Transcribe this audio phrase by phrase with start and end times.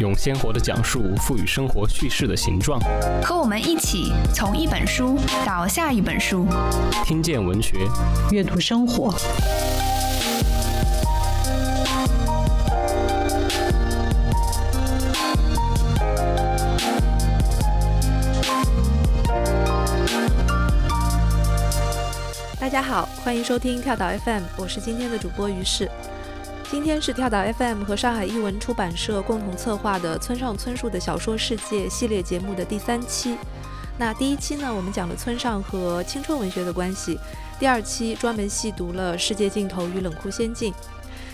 [0.00, 2.80] 用鲜活的讲述赋予生活叙事的形状。
[3.22, 6.46] 和我们一起从一本书到下一本书，
[7.04, 7.78] 听见文学，
[8.30, 9.14] 阅读生活。
[22.60, 25.90] 大家好，欢迎收听跳岛 FM，我是今天的主播于适。
[26.70, 33.38] 今天是跳岛 FM 和上海译文出版社共同策划的村上春树的小说世界系列节目的第三期。
[33.96, 37.16] 那第一期呢，我们讲了村上和青春文学的关系；
[37.58, 40.70] 第二期专门细读了《世界尽头与冷酷仙境》。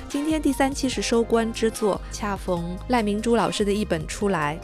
[0.08, 4.56] 今天第三期是收官之作，恰逢赖明珠老师的译本出来。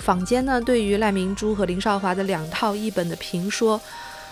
[0.00, 3.80] 坊间呢，对于赖明珠和林少华的两套译本的评说，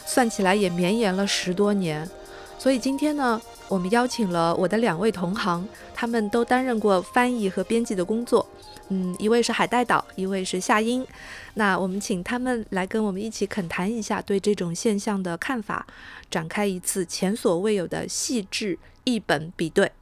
[0.05, 2.11] 算起来也绵延了十多年。
[2.59, 5.65] 所以今天呢，我们邀请了我的两位同行，
[5.95, 8.47] 他们都担任过翻译和编辑的工作。
[8.89, 11.07] 嗯，一位是海带岛，一位是夏英。
[11.55, 15.87] 那我们请他们来跟我们一起恳谈一下对这种现象的看法，
[16.29, 19.93] 展开一次前所未有的细致译本比对。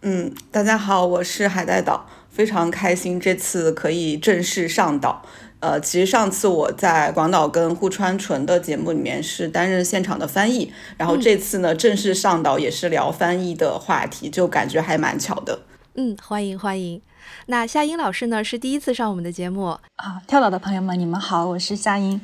[0.00, 5.22] 嗯，大家好，我是海带岛，非常开心这次可以正式上岛。
[5.60, 15.60] 呃，其实上次我在广岛跟户川纯的节目里面是担任现场的翻译，然后这次呢正式上岛也是聊翻译的话题，就感觉还蛮巧的。
[15.94, 17.02] 嗯，欢迎欢迎。
[17.46, 22.20] 那夏英老师呢是第一次上我们的节目啊，跳岛的朋友们，你们好，我是夏英。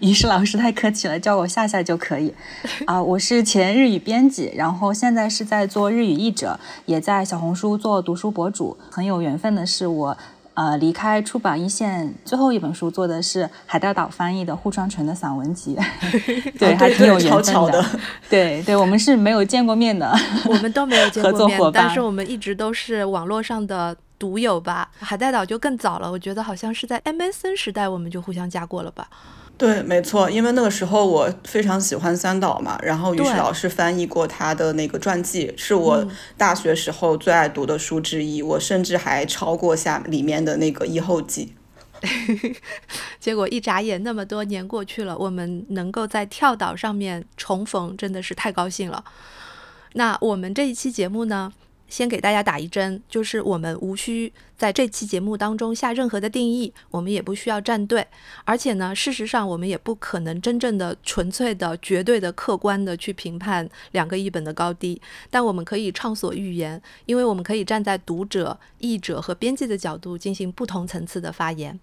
[0.00, 2.34] 于是老师太客气了，叫我夏夏就可以。
[2.86, 8.78] 啊，我是前日语编辑，然后现在是在做日语译者，也在小红书做读书博主。
[8.90, 10.18] 很有缘分的是我。
[10.60, 15.74] 呃，离开出版一线，最后一本书做的是海带岛翻译的户川纯的散文集，
[16.60, 17.82] 对，还挺有缘分的。
[18.28, 24.90] 对对，我们是没有见过面的， 我们都没有见过面，但是我们一直都是网络上的独有吧。
[24.98, 29.08] 海带岛就更早了，我觉得好像是在 MSN 时代我们就互相加过了吧。
[29.60, 36.02] 对，没错，因为那个时候我非常喜欢三岛嘛，然后于是老师翻译过他的那个传记，是我
[36.38, 41.52] 大学时候最爱读的书之一，我甚至还超过下里面的那个一后记。
[43.20, 49.04] 结果一眨眼，那么多年过去了，我们能够在跳岛上面重逢，真的是太高兴了。
[49.92, 51.52] 那我们这一期节目呢？
[51.90, 58.06] 先给大家打一针，就是我们无需在这期节目当中下任何的定义，我们也不需要站队，
[58.46, 71.78] 而且呢，事实上我们也不可能真正的、纯粹的、绝对的、客观的去评判两个译本的高低，但我们可以畅所欲言，因为我们可以站在读者、译者和编辑的角度进行不同层次的发言。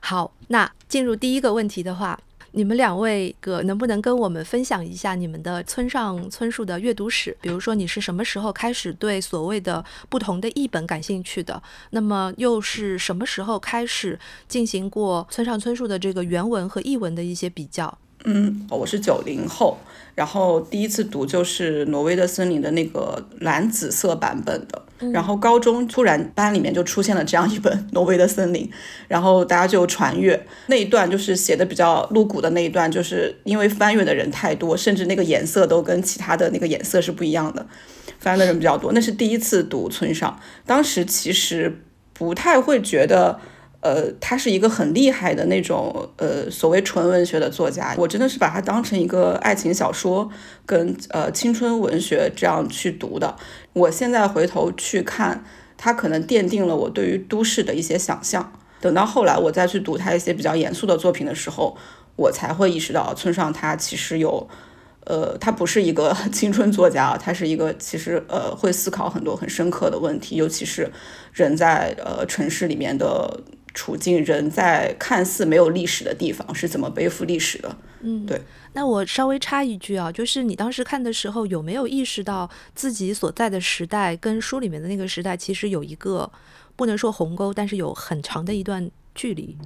[0.00, 2.18] 好，那进入第一个问题的话。
[2.56, 7.36] 你们两位个能不能跟我们分享一下你们的村上春树的阅读史？
[7.40, 11.60] 比如说你是什么时候开始对所谓的不同的译本感兴趣的？
[11.90, 14.16] 那么又是什么时候开始
[14.46, 17.98] 进行过村上春树的这个原文和译文的一些比较？
[18.24, 19.76] 嗯，我是九零后，
[20.14, 24.83] 然后第一次读就是《挪威的森林》的那个蓝紫色版本的。
[25.12, 28.66] 然后高中突然班里面就出现了这样一本《挪威的森林》，
[29.08, 37.66] 然后大家就传阅那一段，就是写的比较露骨的那一段，就是因为翻阅的人太多，甚至那个颜色都跟其他的那个颜色是不一样的，
[38.18, 38.92] 翻的人比较多。
[38.92, 41.80] 那是第一次读村上，当时其实
[42.12, 43.38] 不太会觉得。
[43.84, 50.30] 呃，他是一个很厉害的那种呃所谓纯文学的作家，我真的是把他当成一个爱情小说
[50.64, 53.36] 跟呃青春文学这样去读的。
[53.74, 55.44] 我现在回头去看，
[55.76, 58.54] 他可能奠定了我对于都市的一些想象。
[58.80, 61.76] 等到后来我再去读他一些比较严肃的作品的时候，
[62.16, 64.48] 我才会意识到村上他其实有，
[65.04, 70.90] 呃，他不是一个青春作家，他是一个其实呃会思考很多很深刻的问题，尤其是
[71.34, 73.42] 人在呃城市里面的。
[73.74, 77.76] 处境，人在看似没有历史的地方是怎么背负历史的？
[78.00, 78.40] 嗯，对。
[78.72, 86.30] 那我稍微插一句啊，就是你当时看的时候，有没有意识到自己所在的时代跟书里面的那个时代其实有一个
[86.76, 89.56] 不能说鸿沟，但是有很长的一段距离？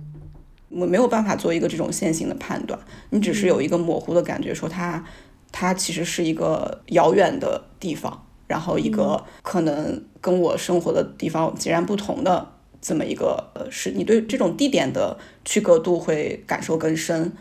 [0.71, 2.79] 我没有办法做一个这种线性的判断，
[3.11, 5.05] 你只是有一个模糊的感觉，说它
[5.51, 12.55] 它其实是一个遥远的地方，然后一个可能跟我生活的地方截然不同的。
[12.81, 17.33] 这么一个呃，是你对这种地点的区隔度会感受更深。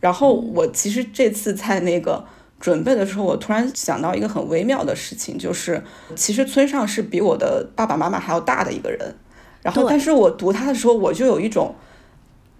[0.00, 2.24] 然后我其实这次在那个
[2.58, 5.82] 准备的时候，我突然想到一个很微妙的事情，就是
[6.16, 9.14] 其实村上是比我的爸爸妈妈还要大的一个人。
[9.62, 11.72] 然后，但是我读他的时候，我就有一种，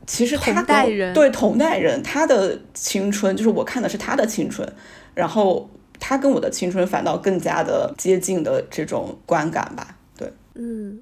[0.07, 4.73] 其实他跟对同代人，他的青春就是我看的是他的青春，
[5.13, 5.69] 然后
[5.99, 9.97] 他跟我的青春反倒更加的接近的这种观感吧。
[10.17, 11.01] 对，嗯，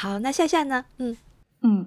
[0.00, 0.84] 好，那夏夏呢？
[0.98, 1.16] 嗯
[1.62, 1.86] 嗯。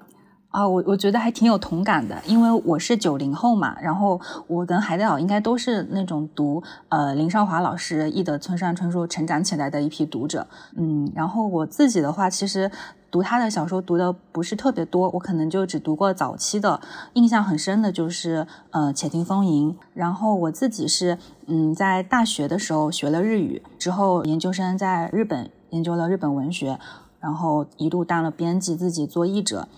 [0.49, 12.69] 啊，我我觉得还挺有同感的，因为我是九零后嘛，然后我跟海岛应该都是那种读呃林少华老师译的村上春树成长起来的一批读者，嗯，然后我自己的话，其实
[13.09, 16.81] 读他的小说读的不是特别多，我可能就只读过早期的，
[17.13, 26.77] 印象很深的就是呃《且听风吟》，然后我自己是嗯在大学的时候学了日语，之后研究生在日本研究了日本文学，
[27.21, 29.69] 然后一度当了编辑，自己做译者。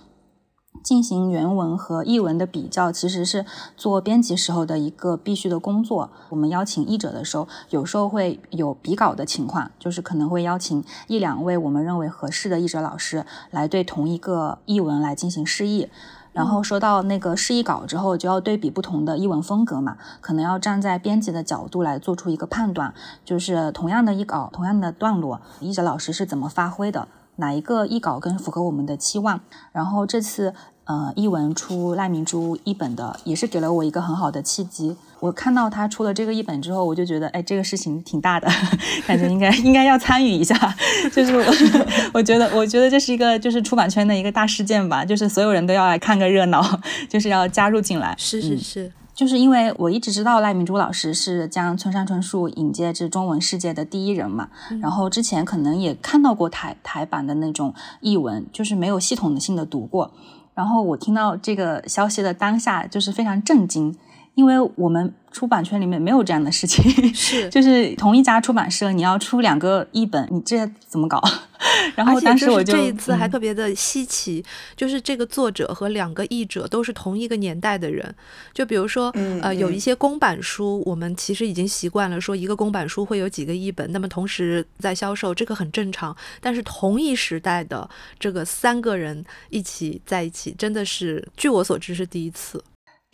[0.84, 3.46] 进行原文和译文的比较，其实是
[3.78, 6.10] 做编辑时候的一个必须的工作。
[6.30, 15.90] 我们邀请译者的时候，有时候会有比稿的情况，就是可能会邀请一两位我们认为合适的译者老师来对同一个译文来进行释译。
[16.34, 22.94] 然后收到那个示意稿之后，就要对比不同的译文风格嘛，可能要站在编辑的角度来做出一个判断，
[23.24, 27.08] 就是同样的译稿、同样的段落，译者老师是怎么发挥的，
[27.38, 29.40] 哪一个译稿更符合我们的期望。
[29.72, 30.54] 然后这次。
[30.86, 34.98] 呃，译文出赖明珠译本的，也是给了我一个很好的契机。
[35.22, 38.50] 我看到他出了这个译本之后，我就觉得，哎，这个事情挺大的，
[39.08, 40.76] 感觉应该 应该要参与一下。
[41.14, 41.42] 就是我
[42.16, 46.62] 我觉得，我觉得这是一个就是出版圈的一个大事件吧，就是所有人都要来看个热闹，
[47.08, 48.14] 就是要加入进来。
[48.18, 48.92] 是是是。
[49.14, 54.50] 就是因为我一直知道赖明珠老师是将村上春树引介至中文世界的第一人嘛，
[54.82, 60.12] 然后之前可能也看到过台台版的那种译文，就是没有系统性的读过。
[60.56, 63.96] 然后我听到这个消息的当下，就是非常震惊，
[64.36, 71.22] 因为我们出版圈里面没有这样的事情，是 就是同一家出版社，你要出两个译本，你这怎么搞？
[71.96, 74.44] 然后当时我就这一次还特别的稀奇，
[74.76, 78.14] 就是这个作者和两个译者都是同一个年代的人。
[78.54, 79.10] 就比如说，
[79.42, 86.16] 呃，有一些公版书，我们其实已经习惯了说一个公版书会有几个译本，那么同时在销售，这个很正常。
[86.42, 87.90] 但是同一时代的
[88.20, 92.62] 这个三个人一起在一起，真的是据我所知是第一次。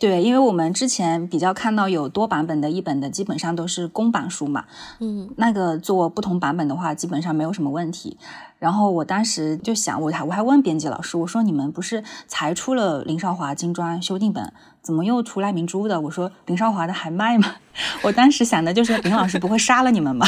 [0.00, 4.64] 对，因为我们之前比较看到有多版本的一本的，基本上都是公版书嘛。
[4.98, 8.16] 嗯，那个做不同版本的话，基本上没有什么问题。
[8.58, 14.50] 然后我当时就想，我还我还问编辑老师，我说你们不是才出了林少华精装修订本，
[14.80, 16.00] 怎么又出赖明珠的？
[16.00, 17.56] 我说林少华的还卖吗？
[18.02, 20.26] 我当时想的就是林老师不会杀了你们吧？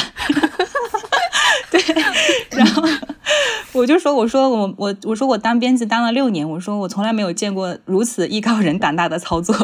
[1.73, 1.81] 对，
[2.55, 2.83] 然后。
[3.73, 9.57] 我就说，我说我我我说我当编辑当了六年，我说我从来没有见过如此艺高人胆大的操作。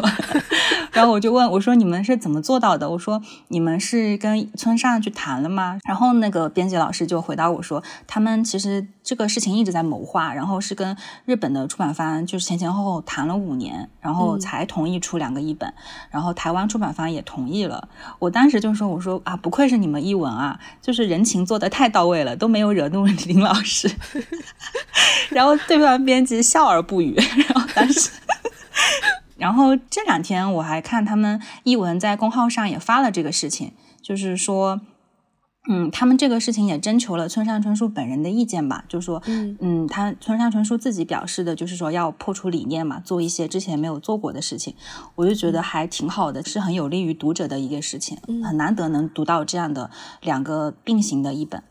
[0.91, 2.89] 然后我就问我说你们是怎么做到的？
[2.89, 5.79] 我说你们是跟村上去谈了吗？
[5.87, 10.95] 然后那个编辑老师就回答我说，他们其实这个事情一直在谋划，然后是跟
[11.25, 15.73] 日本的出版方就是前前后后谈了五年，然后才同意出两个译本，
[16.09, 17.87] 然后台湾出版方也同意了。
[18.19, 23.89] 我当时就说我说啊，不愧是你们译文啊，就是人情做得太到位了，都没有惹怒林老师。
[25.29, 27.15] 然后对方编辑笑而不语。
[27.15, 28.09] 然后当时，
[29.39, 34.81] 然后这两天我还看他们译文在公号上也发了这个事情，就是说，
[35.69, 44.75] 嗯，他们这个事情也征求了村上春树本人的意见吧，就说，嗯嗯，他村上春树自己表示的就是说要破除理念嘛，做一些之前没有做过的事情，
[45.15, 49.89] 我就觉得还挺好的，是很有利于读者的一个事情，很难得能读到这样的
[50.21, 51.63] 两个并行的一本。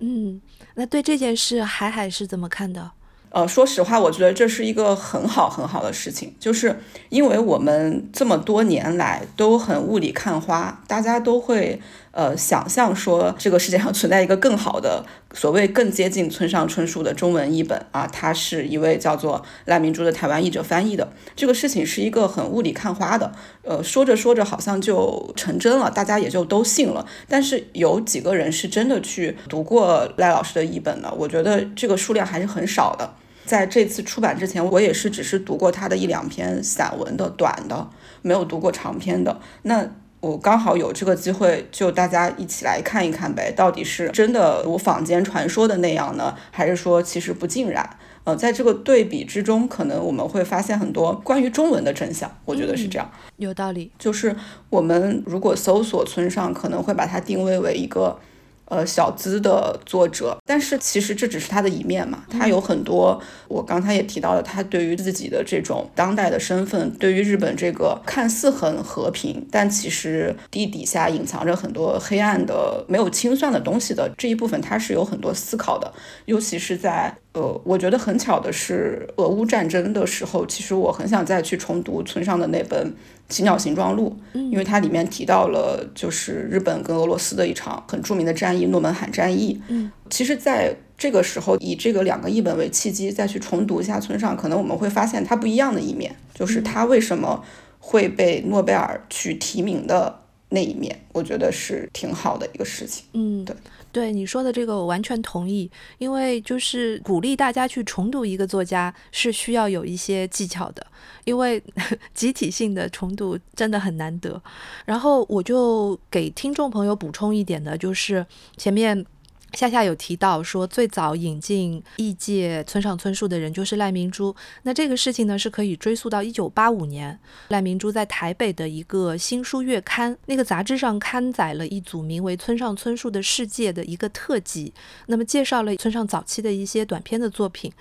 [0.00, 0.40] 嗯，
[0.74, 2.92] 那对这件事，海海是怎么看的？
[3.36, 11.78] 呃，说实话，我觉得这是一个很好很好的事情，就是因为我们这么多年来都很雾里看花，大家都会。
[12.12, 23.30] 呃，想象说这个世界上存在一个更好的，所谓更接近村上春树的中文译本啊，他是一位叫做赖明珠的台湾译者翻译的，这个事情是一个很雾里看花的，
[23.64, 27.04] 呃，说着说着好像就成真了，大家也就都信了。
[27.28, 33.12] 但是有几个人是真的去读过赖老师的译本的，我觉得这个数量还是很少的。
[33.46, 37.88] 在这次出版之前，我也是只是读过他的一两篇散文的短的，
[38.20, 39.40] 没有读过长篇的。
[39.62, 39.88] 那。
[40.18, 47.88] 我刚好有这个机会，就大家一起来看一看呗，到底是真的如坊间传说的那样呢，还是说其实不尽然？
[48.24, 52.28] 呃，在这个对比之中，可能我们会发现很多关于中文的真相。
[52.44, 53.92] 我觉得是这样，有道理。
[54.00, 54.34] 就是
[54.70, 58.18] 我们如果搜索村上，可能会把它定位为一个
[58.68, 75.92] 呃，小资的作者，但是其实这只是他的一面嘛，他有很多，我刚才也提到了，他对于自己的这种当代的身份，对于日本这个看似很和平，但其实地底下隐藏着很多黑暗的、没有清算的东西的这一部分，他是有很多思考的，
[76.24, 82.90] 尤其是在呃，我觉得很巧的是，俄乌战争的时候，其实我很想再去重读村上的那本。
[83.28, 84.16] 《奇鸟形状录》，
[84.50, 89.60] 因为它里面提到了就是日本跟俄罗斯的一场很著名的战役——诺门罕战役。
[89.68, 97.42] 嗯，其实，在这个时候，以这个两个译本为契机，再去重读一下村上，可能我们会发现它不一样的一面，就是他为什么
[97.80, 103.04] 会被诺贝尔去提名的那一面，我觉得是挺好的一个事情。
[103.12, 103.54] 嗯，对。
[103.96, 105.70] 对你说的这个，我完全同意。
[105.96, 110.86] 因为就是鼓励大家去重读一个作家，是需要有一些技巧的。
[111.24, 111.62] 因为
[112.12, 114.42] 集体性的重读真的很难得。
[114.84, 118.26] 然后我就给听众朋友补充一点的，就是
[118.58, 119.06] 前面。
[119.52, 124.34] 夏夏有提到说，最早引进异界村上春树的人就是赖明珠。
[124.64, 134.74] 那这个事情呢，是可以追溯到一九八五年，赖明珠在台北的一个新书月刊那个杂志上刊载了一组名为《村上春树的世界》的一个特辑，
[135.06, 137.72] 那么介绍了村上早期的一些短篇的作品。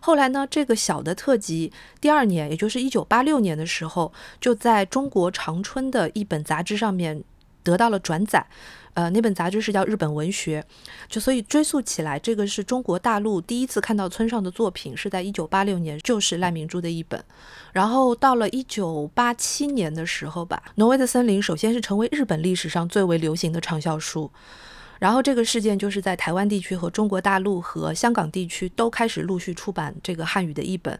[0.00, 7.22] 后来呢，这个小的特辑第二年，也就是一九八六年的时候，就在中国长春的一本杂志上面
[7.62, 8.46] 得到了转载。
[8.94, 10.60] 呃，那本杂志是叫《日本文学》，
[11.08, 17.24] 就所以追溯起来，这个是中国大陆第一次看到村上的作品，是在一九八六年，就是赖明珠的一本。
[17.72, 24.30] 然后到了一九八七年的时候吧，《挪威的森林》首先是成为日本历史上最为流行的畅销书。
[24.98, 30.96] 然后这个事件就是在台湾地区和中国大陆和香港地区都开始陆续出版这个汉语的译本，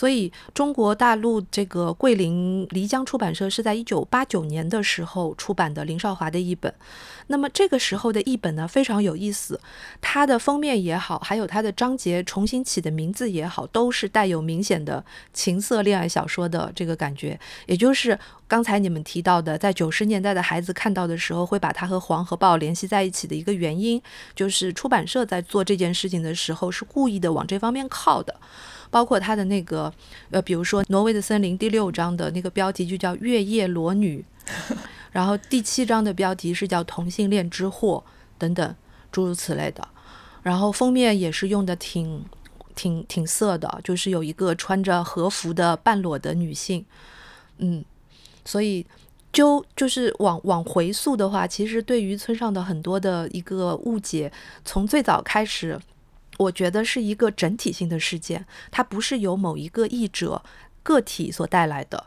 [0.00, 6.72] 所以中国大陆这个桂林漓江出版社是在一九八九年的时候出版的林少华的译本。
[7.26, 9.60] 那么这个时候的译本呢非常有意思，
[10.00, 15.04] 它的封面也好，还有它的章节重新起的名字也好，都是带有明显的
[15.34, 18.18] 情色恋爱小说的这个感觉，也就是。
[18.50, 24.02] 刚才你们提到的，在九十年代的孩子看到的时候，会把它和黄河报联系在一起的一个原因，
[24.34, 28.34] 就是出版社在做这件事情的时候是故意的往这方面靠的。
[28.90, 29.92] 包括他的那个，
[30.30, 34.24] 呃，比如说《挪威的森林》第六章的那个标题就叫“月夜裸女
[35.12, 38.02] ”，然后第七章的标题是叫“同性恋之祸”
[38.36, 38.74] 等等
[39.10, 39.86] 诸如此类的。
[40.42, 42.24] 然后封面也是用的挺
[42.74, 46.84] 挺挺色的，就是有一个穿着和服的半裸的女性，
[47.58, 47.84] 嗯。
[48.42, 48.84] 所以，
[49.30, 54.32] 就就是往往回溯的话，其实对于村上的很多的一个误解，
[54.64, 55.78] 从最早开始，
[56.40, 60.42] 我觉得是一个整体性的事件，它不是由某一个译者
[60.82, 62.06] 个体所带来的。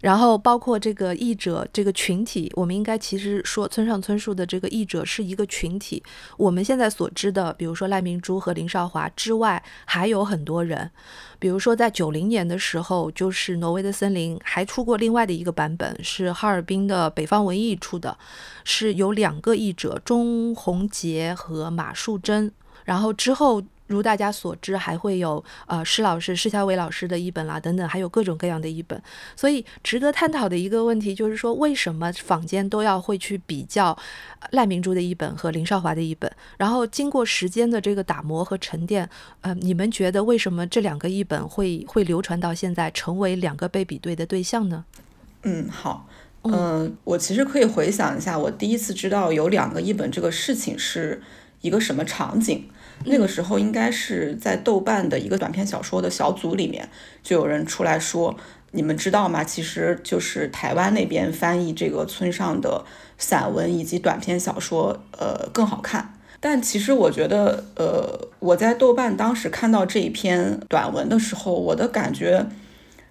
[0.00, 6.02] 然后包括这个译者这个群体，我们应该其实说村上春树的这个译者是一个群体。
[6.36, 10.88] 我们现在所知的，比如说赖明珠和林少华之外，还有很多人。
[11.40, 18.16] 比如说在九零年的时候，就是《挪威的森林》还出过另外的一个版本，是哈尔滨的北方文艺出的，
[18.64, 22.52] 是有两个译者钟宏杰和马树珍。
[22.88, 23.62] 然后之后。
[23.88, 29.02] 如大家所知，还会有呃施老师施小伟老师的一本啦，等等，还有各种各样的一本。
[29.34, 33.96] 所以值得探讨的一个问题就是说，为什么坊间都要会去比较
[34.50, 36.30] 赖明珠的一本和林少华的一本？
[36.58, 39.08] 然后经过时间的这个打磨和沉淀，
[39.40, 44.84] 呃，你们觉得为什么这两个译本会会流传到现在，成为两个被比对的对象呢？
[45.44, 46.06] 嗯，好，
[46.42, 51.22] 嗯，我其实可以回想一下，我第一次知道有两个译本这个事情是
[51.62, 52.68] 一个什么场景。
[53.04, 56.88] 那个时候应该是在豆瓣的一个短篇小说的小组里面，
[57.22, 58.36] 就有人出来说
[58.72, 59.42] ：“你们知道吗？
[59.44, 62.84] 其实就是台湾那边翻译这个村上的
[63.16, 72.46] 散文以及短篇小说，呃，更好看。”但其实我觉得，呃，我在豆瓣当时看到这一篇短文的时候，我的感觉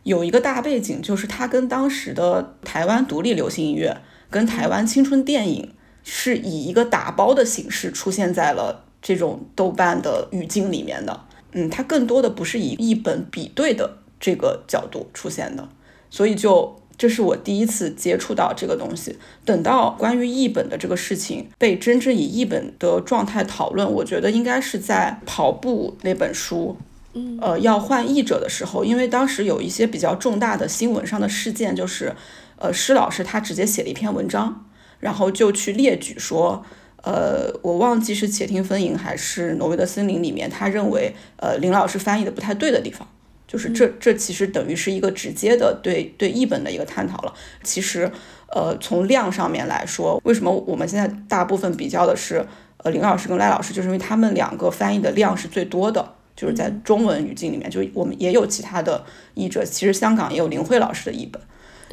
[0.04, 3.98] 有一个大背景，就是它跟当时的台湾独立流行音乐、
[4.30, 8.86] 跟台湾青春电影是以一个打包的形式出现在了。
[9.02, 15.70] 这种豆瓣的语境里面的，嗯，它更多的不是以译本比对的这个角度出现的，
[16.10, 19.18] 所以就这是我第一次接触到这个东西。
[19.46, 26.76] 等到关于译本的这个事情被真正以译本的状态讨论，我觉得应该是在跑步那本书，
[27.14, 32.16] 嗯，呃，要换译者的时候，因为当时有一些比较重大的新闻上的事件，就是
[32.58, 34.66] 呃，施老师他直接写了一篇文章，
[35.00, 36.66] 然后就去列举说。
[37.04, 43.08] 呃，我忘记是《且听风吟》还是《挪威的森林》里面，他认为呃林老师翻译的不太对的地方，
[43.48, 47.34] 就是这这其实等于是一个直接的对对译本的一个探讨了。
[47.64, 48.12] 其实
[48.54, 52.46] 呃从量上面来说，为什么我们现在大部分比较的是
[52.78, 61.42] 呃林老师跟赖老师，就是因为他们两个翻译的量是最多的，就是在中文语境里面，就我们也有其他的译者，其实香港也有林慧老师的译本，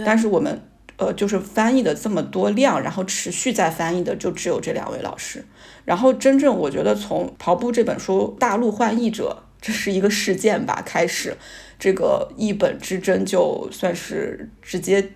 [0.04, 0.60] 但是我们
[0.96, 5.44] 呃就是翻译的这么多量，然后持续在翻译的就只有这两位老师。
[5.84, 11.36] 然后真正我觉得从《跑步》这本书大陆换译者，这是一个事件吧，开始
[11.78, 15.10] 这个译本之争就算是直接。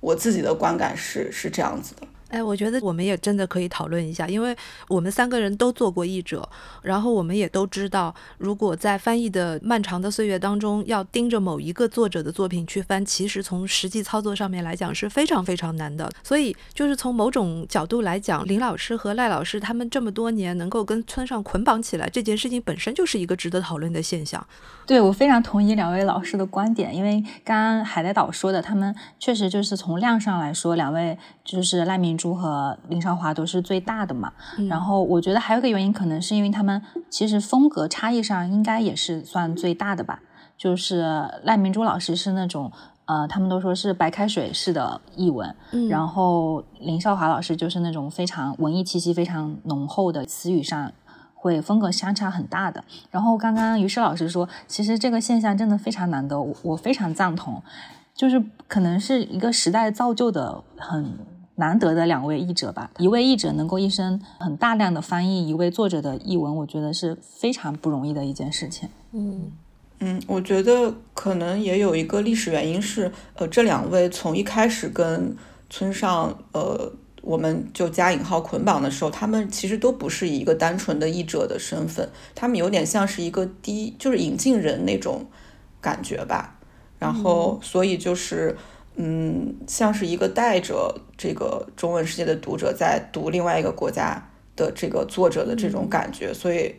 [0.00, 2.06] 我自己的观感是是这样子的。
[2.28, 4.54] 哎，我觉得我们也真的可以讨论一下，因为
[4.88, 6.46] 我们三个人都做过译者，
[6.82, 16.10] 然后我们也都知道，如果在翻译的漫长的岁月当中，要盯着某一个作者的作品去翻，其实从实际操作上面来讲是非常非常难的。
[16.22, 24.46] 所以，就是从某种角度来讲，林老师和赖老师他们这么多年能够跟村上捆绑起来，这件事情本身就是一个值得讨论的现象。
[24.86, 32.17] 对我非常同意两位老师的观点，因为刚刚海带岛说的，他们确实就是从量上来说，两位就是赖明。
[32.18, 34.32] 珠和林少华都是最大的嘛，
[34.68, 40.20] 然后我觉得还有个原因，可能是因为他们其实风格差异上应该也是算最大的吧。
[40.56, 42.72] 就是赖明珠老师是那种
[43.04, 45.54] 呃，他们都说是白开水式的译文，
[45.88, 50.90] 然后林少华老师就是那种非常文艺气息非常浓厚的词语上
[51.32, 52.82] 会风格相差很大的。
[53.12, 57.62] 然后刚刚于适老师说，其实这个现象真的非常难得，我非常赞同，
[58.12, 61.16] 就是可能是一个时代造就的很。
[61.58, 68.88] 难得的两位译者吧，一位译者能够一生很大量的翻译一位作者的译文，我觉得是非常不容易的一件事情。
[69.12, 69.50] 嗯
[69.98, 75.36] 嗯，我觉得可能也有一个历史原因是，呃，这两位从一开始跟
[75.68, 85.26] 村上，呃，我们就加引号捆绑的时候，他们其实都不是以一个单纯的译者的身份，他们有点像是一个低，就是引进人那种
[85.80, 86.56] 感觉吧。
[87.00, 88.56] 然后，所以就是。
[88.56, 88.74] 嗯，
[89.66, 96.74] 像是一个带着这个中文世界的读者在读另外一个国家的这个作者的这种感觉，所以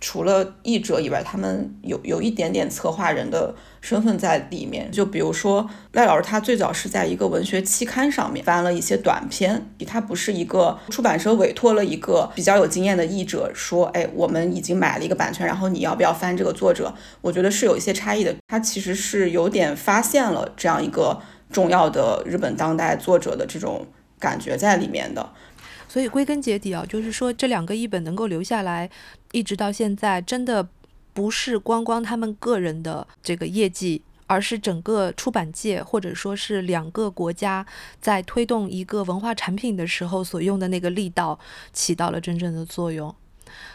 [0.00, 4.90] 除了译者以外，他们有有一点点策划人的身份在里面。
[4.90, 16.92] 就比如说赖老师，他最早是在一个文学期刊上面翻了一些短篇，他不是一个出版社委托了一个比较有经验的译者说，哎，我们已经买了一个版权，然后你要不要翻这个作者？
[17.20, 18.34] 我觉得是有一些差异的。
[18.48, 21.20] 他其实是有点发现了这样一个。
[21.50, 23.86] 重要的日本当代作者的这种
[24.18, 25.32] 感觉在里面的，
[25.88, 28.88] 所以归根结底啊，就是说这两个译本能够留下来，
[29.32, 30.68] 一直到现在，真的
[31.12, 37.66] 不是光光他们个人的这个业绩，而是整个出版界或者说是两个国家
[38.00, 41.38] 在推动一个文化产品的时候所用的那个力道
[41.72, 43.12] 起到了真正的作用。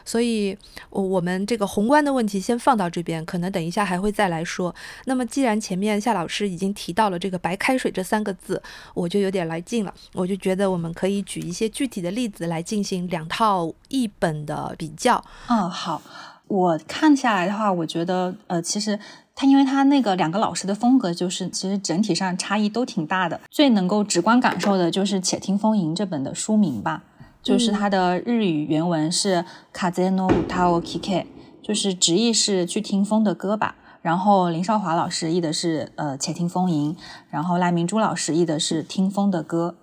[0.03, 0.57] 所以，
[0.89, 4.73] 我我们这个宏观的问题先放到这边，可能等一下还会再来说。
[5.05, 8.61] 那么，既然前面夏老师已经提到了这个“白开水”这三个字，
[8.93, 9.93] 我就有点来劲了。
[10.13, 15.23] 我就觉得我们可以举一些具体的例子来进行两套译本的比较。
[15.47, 16.01] 嗯，好，
[16.47, 18.99] 我看下来的话，我觉得，呃，其实
[19.35, 23.41] 他因为他那个两个老师的风格，就是其实整体上差异都挺大的。
[23.49, 27.03] 最能够直观感受的就是《且听风吟》这本的书名吧。
[27.45, 31.27] 就是它的日语原文是卡泽诺乌塔奥 kk，
[31.61, 33.75] 就是直译是去听风的歌吧。
[34.01, 36.97] 然后林少华老师译的是呃且听风吟，
[37.29, 39.75] 然后赖明珠老师译的是听风的歌，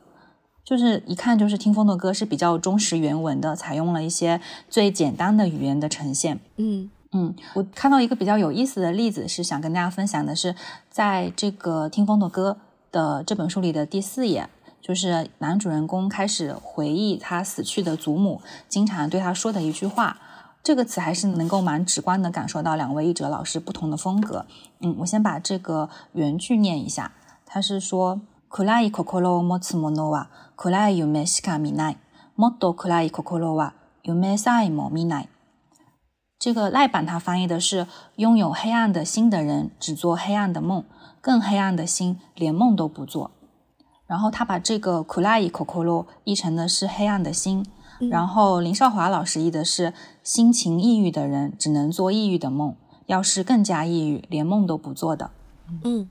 [0.64, 6.40] 就是一看就是听风的歌是比较忠实原文的，采用了一些最简单的语言的呈现。
[6.57, 10.57] 嗯嗯，我看到一个比较有意思的例子是想跟大家分享的是，
[10.90, 12.57] 在这个听风的歌
[12.90, 14.48] 的这本书里的第四页。
[14.82, 20.17] 就是男主人公开始回忆他死去的祖母经常对他说的一句话，
[20.63, 24.45] 这个词还是能够蛮直观的感受到两位译者老师不同的风格。
[24.80, 27.12] 嗯，我先把这个原句念一下，
[27.45, 31.97] 他是说：暗い心を持つ者は暗い夢しか見ない。
[32.38, 35.27] もっと暗い心は夢さえも見ない。
[36.39, 40.86] 这个赖版他翻译的是：拥有黑暗的心的人只做黑暗的梦，
[41.19, 43.32] 更黑暗的心连梦都不做。
[44.12, 47.64] 然后他把这个苦拉伊可可罗译成的是黑暗的心，
[48.11, 55.31] 然后林少华老师译的是心情抑郁的人只能做抑郁的梦，要是更加抑郁，连梦都不做的。
[55.83, 56.11] 嗯，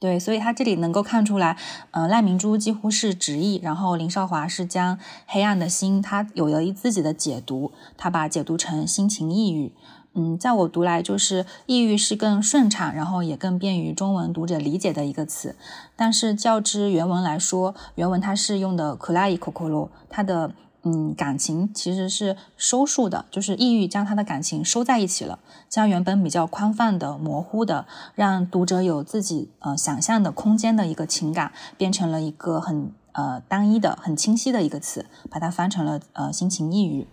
[0.00, 1.56] 对，所以他这里能够看出来，
[1.92, 9.72] 呃，赖明珠几乎是直译，然后林少华是将黑暗的心，他有了一自己的解读，他把解读成心情抑郁。
[10.14, 15.54] 嗯，在我读来，就是抑郁是更顺畅，然后也更便于中文读者理解的一个词。
[15.94, 37.06] 但是较之原文来说，原文它是用的 “kulai kokoro”，它的嗯感情其实是收束的，就是抑郁将他的感情收在一起了，将原本比较宽泛的、模糊的，让读者有自己呃想象的空间的一个情感，变成了一个很呃单一的、很清晰的一个词，把它翻成了呃心情抑郁。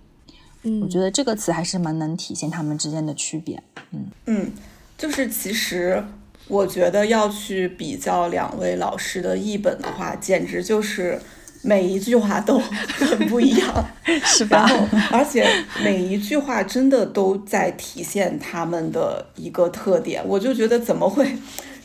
[0.67, 3.61] 嗯，我觉得这个词还是蛮能体现他们之间的区别。
[3.91, 4.51] 嗯嗯，
[4.97, 6.03] 就是其实
[6.47, 11.19] 我觉得要去比较两位老师的译本的话，简直就是
[11.61, 12.59] 每一句话都
[12.99, 13.85] 很不一样，
[14.23, 14.69] 是吧？
[15.11, 15.47] 而且
[15.83, 21.35] 每一句话真的都在体现他们的一个特点，我就觉得怎么会，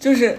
[0.01, 0.39] 就是。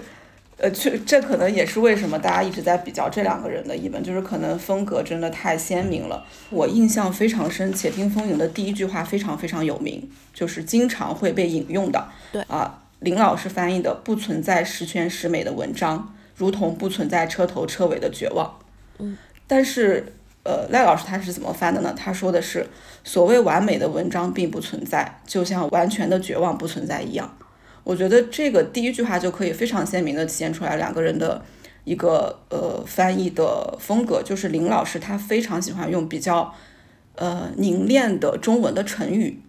[0.58, 6.24] 呃，这这可能也是为什么大家一直在比较这两个人的译本，就是可能风格真的太鲜明了。
[6.50, 12.08] 我印象非常深，《且听风吟》的第一句话非常非常有名，就是经常会被引用的。
[12.32, 18.60] 对啊，林老师翻译的“不存在十全十美的文章，如同不存在车头车尾的绝望”。
[19.00, 20.14] 嗯，但是
[20.44, 21.94] 呃，赖老师他是怎么翻的呢？
[21.98, 22.68] 他说的是，
[23.04, 27.38] 所谓完美的文章并不存在，就像完全的绝望不存在一样。
[27.84, 31.44] 我觉得这个第一句话就可以非常鲜明的体现出来两个人的
[31.84, 36.54] 一个呃翻译的风格，就是林老师他非常喜欢用比较
[37.16, 39.42] 呃凝练的中文的成语，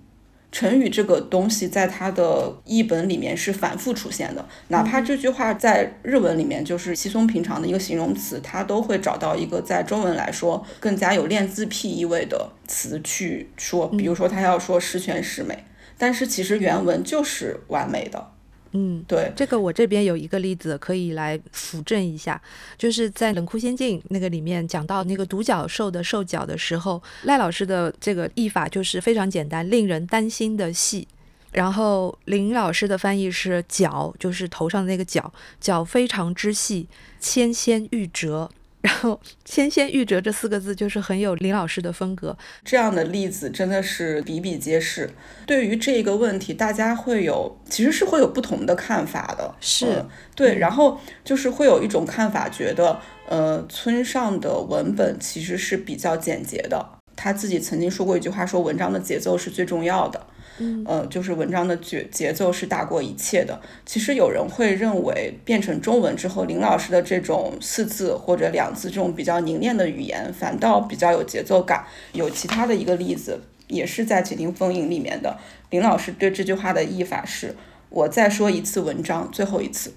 [0.51, 15.65] 成语这个东西在他的译本里面是反复出现的，哪怕这句话在日文里面就是稀松平常的一个形容词，他都会找到一个在中文来说更加有练字癖意味的词去说，比如说他要说十全十美。
[16.05, 18.31] 但是其实原文就是完美的，
[18.73, 22.39] 嗯，对，这个我这边有一个例子可以来辅证一下，
[22.77, 31.09] 就是在《冷酷仙境》那个里面讲到那个独角兽的兽角的时候，赖老师的这个译法就是非常简单，令人担心的细，
[31.53, 36.87] 然后林老师的翻译是角，就是头上的那个角，角非常之细，
[37.19, 38.51] 纤纤玉折。
[38.85, 42.37] 然后“纤纤玉折”这四个字就是很有林老师的风格。
[42.63, 45.11] 这样的例子真的是比比皆是。
[45.47, 49.55] 对于这个问题，大家会有其实是会有不同的看法的。
[49.59, 50.05] 是
[50.37, 56.87] 对，然后就是会有一种看法，觉得呃村上的文本其实是比较简洁的。
[57.17, 60.27] 他自己曾经说过一句话，说文章的节奏是最重要的。
[60.59, 63.61] 嗯，呃，就是文章的节节奏是大过一切的。
[63.85, 71.85] 其实有人会认为，变成中文之后，林老师的这种四字或者两字这种比较凝练的语言，反倒比较有节奏感。
[72.13, 75.39] 有其他的一个例子，也是在《且听风吟》里面的，
[75.71, 77.57] 林老师对这句话的译法是：
[77.89, 79.93] 我再说一次文章，最后一次。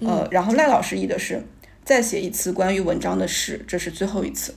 [0.00, 1.42] 呃，然后赖老师译的是：
[1.82, 4.54] 再写一次关于文章的事，这是最后一次。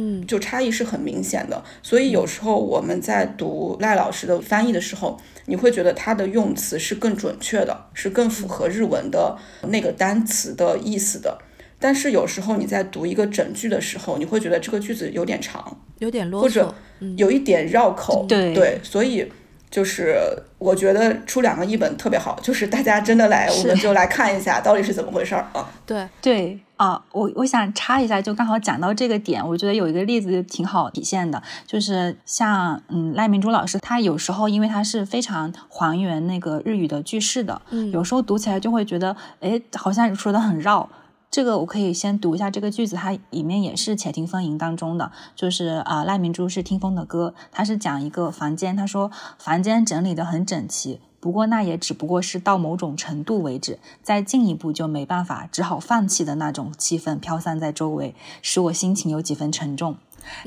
[0.00, 11.36] 嗯，就差异是很明显的，所以有时候我们在读赖老师的翻译的时候，你会觉得他的用词是更准确的，是更符合日文的那个单词的意思的。
[11.80, 16.74] 但是有时候你在读一个整句的时候，你会觉得这个句子有点长，有点啰嗦，或者
[17.16, 18.24] 有一点绕口。
[18.28, 19.28] 对对，所以
[19.68, 20.16] 就是
[20.58, 25.70] 我觉得出两个译本特别好，就是大家真的来，我们就来看一下到底是怎么回事儿啊。
[25.84, 40.88] 对对啊，我我想插一下，就刚好讲到这个点，我觉得有一个例子挺好体现的，就是像嗯赖明珠老师，他有时候因为他是非常还原那个日语的句式的，嗯有时候读起来就会觉得，哎，好像说的很绕。
[41.30, 59.96] 这个我可以先读一下这个句子，它里面也是《且听风吟》当中的，就是啊、赖明珠是听风的歌，他是讲一个房间，他说房间整理的很整齐，不过那也只不过是到某种程度为止，再进一步就没办法，只好放弃的那种气氛飘散在周围，使我心情有几分沉重。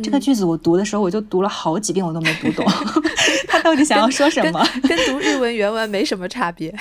[0.04, 2.64] 这个句子我读的时候，我就读了好几遍，我都没读懂
[3.48, 4.64] 他到底想要说什么。
[4.88, 6.74] 跟读日文原文没什么差别。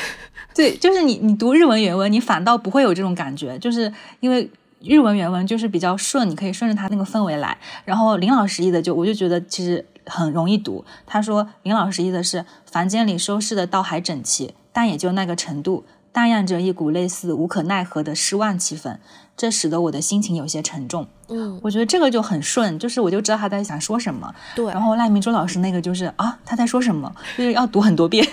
[0.55, 4.51] 对，就是你你读日文原文，你反倒不会有这种感觉，就是因为
[4.83, 7.57] 日文原文就是比较顺，你可以顺着它那个氛围来。
[7.87, 10.85] 然后林老师译的就我就觉得其实很容易读。
[11.07, 18.99] 他说林老师译的是房间里收拾的倒还整齐，但也就那个程度，荡漾着一股类似无可奈何的失望气氛，
[19.37, 21.07] 这使得我的心情有些沉重。
[21.29, 24.35] 嗯，我觉得这个就很顺，就是我就知道他在想说什么。
[24.57, 24.67] 对。
[24.73, 28.27] 然后赖明珠老师那个就是啊，他在说什么，就是要读很多遍。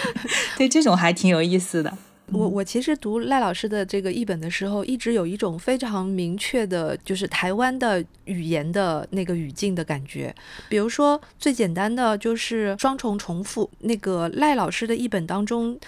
[0.56, 1.92] 对，这种还挺有意思的。
[2.32, 10.34] 我我其实读赖老师的这个译本的时候，一直有一种非常明确的，就是台湾的语言的那个语境的感觉。
[10.68, 15.78] 比如说最简单的就是双重重复，那个赖老师的译本当中。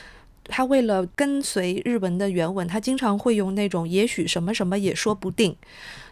[0.53, 5.55] 他为了跟随日文的原文，他经常会用那种“也许什么什么也说不定”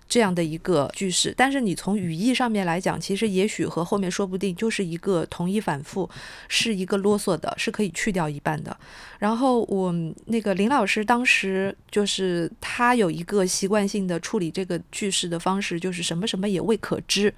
[0.08, 1.34] 这样的一个句式。
[1.36, 6.08] 但是你从语义上面来讲，其实“也许”和后面“说不定”就是一个同一反复，
[6.48, 8.76] 是一个啰嗦的，是可以去掉一半的。
[9.18, 9.94] 然后我
[10.26, 17.32] 那个林老师当时就是他有一个习惯性的处理这个句式的方式，就是什么什么也未可知。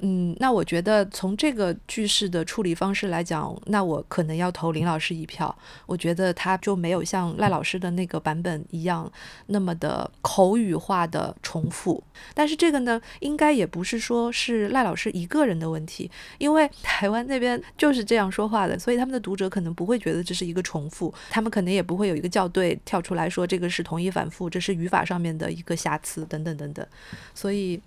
[0.00, 5.56] 嗯，那我觉得从这个句式的处理方式来讲，那我可能要投林老师一票。
[5.86, 9.10] 我觉得他就没有像赖老师的那个版本一样
[9.46, 12.02] 那么的口语化的重复。
[12.32, 16.08] 但是这个呢，应该也不是说是赖老师一个人的问题，
[16.38, 26.86] 因为 台湾那边就是这样说话的，所以他们的读者可能不会觉得这是一个重复，他们可能也不会有一个校对跳出来说这个是同一反复，这是语法上面的一个瑕疵等等等等。
[27.34, 27.80] 所以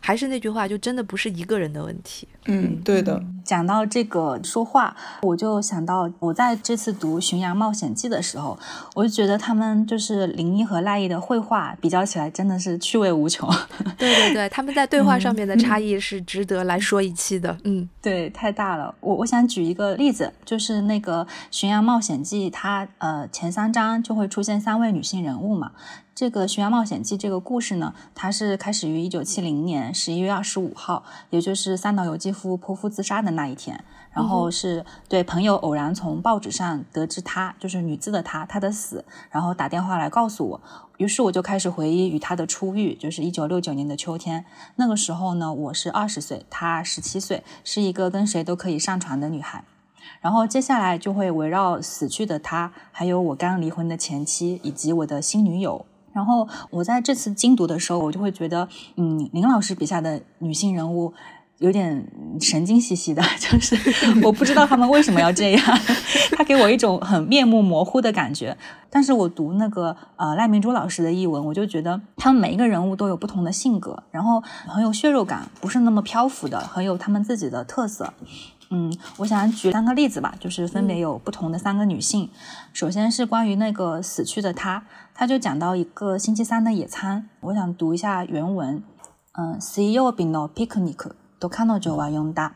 [0.00, 2.28] 还是那句话，就真的不是一个人的问题。
[2.46, 3.22] 嗯，对的。
[3.44, 8.58] 讲到这个说话，我就想到我在这次读《巡洋冒险记》的时候，
[8.94, 13.48] 我就觉得他们就是林一和赖艺的绘画比较起来，真的是趣味无穷。
[13.98, 17.56] 对对对，他们在对话上面的差异是值得来说一期的。
[17.64, 18.94] 嗯，对，太大了。
[19.00, 25.72] 我我想举一个例子，就是那个《巡洋冒险记》，它呃前三章就会出现三位女性人物嘛。
[26.18, 33.84] 这个《巡洋冒险记》这个故事呢，它是开始于一九七零年十一月二十五号，也就是三岛由纪夫剖腹自杀的那一天。
[34.10, 40.60] 然后是对朋友偶然从报纸上得知他就是女字的他他的死，然后打电话来告诉我。
[40.96, 44.44] 于是我就开始回忆与他的初遇，就是一九六九年的秋天。
[44.74, 49.62] 那个时候呢，我是二十岁，他十七岁，是一个跟谁都可以上床的女孩。
[50.20, 55.86] 然后接下来就会围绕死去的他，还有我刚离婚的前妻以及我的新女友。
[56.18, 61.14] 然后我在这次精读的时候，我就会觉得，嗯，林老师笔下的女性人物
[61.58, 62.04] 有点
[62.40, 63.76] 神经兮兮的， 就是
[64.26, 65.78] 我不知道他们为什么要这样，
[66.36, 68.58] 他给我一种很面目模糊的感觉。
[68.90, 78.12] 但是我读那个呃赖明珠老师的译文，我就觉得他们每一个人物都有不同的性格，然后很有血肉感，不是那么漂浮的，很有他们自己的特色。
[78.69, 82.29] 嗯，我想举三个例子吧，就是分别有不同的三个女性。
[82.73, 84.83] 首先是关于那个死去的她，
[85.13, 87.29] 她就讲到一个星期三的野餐。
[87.41, 88.83] 我想读一下原文。
[89.35, 92.53] 嗯，水曜日のピクニックと彼女は呼んだ。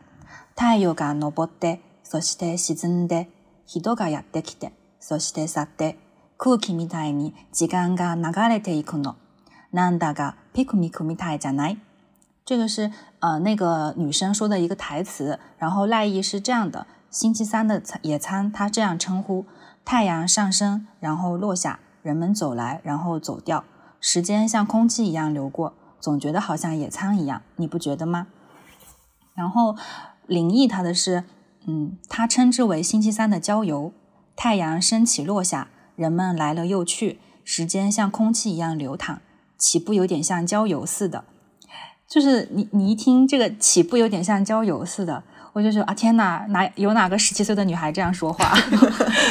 [0.56, 3.28] 太陽が昇って、そして沈んで、
[3.66, 5.98] 人がやってきて、そして去って、
[6.36, 9.16] 空気みたいに時間が流れていくの。
[9.72, 11.78] なんだがピクニックみたいじゃない？
[12.45, 19.45] 这个是呃那个女生说的一个台词，然后赖意是这样的：星期三的野餐，他这样称呼。
[19.85, 23.65] 太阳上升，然后落下，人们走来，然后走掉，
[23.99, 28.27] 时间像空气一样流过，总觉得好像野餐一样，你不觉得吗？
[29.33, 29.75] 然后
[30.25, 31.25] 林毅他的是，
[31.67, 33.91] 嗯，他称之为星期三的郊游。
[34.35, 39.21] 太阳升起落下，人们来了又去，时间像空气一样流淌，
[39.57, 41.25] 岂不有点像郊游似的？
[42.13, 48.52] 就是你，你一听这个，起步有点像郊游似的，我就说啊，天哪，哪有哪个十七岁的女孩这样说话？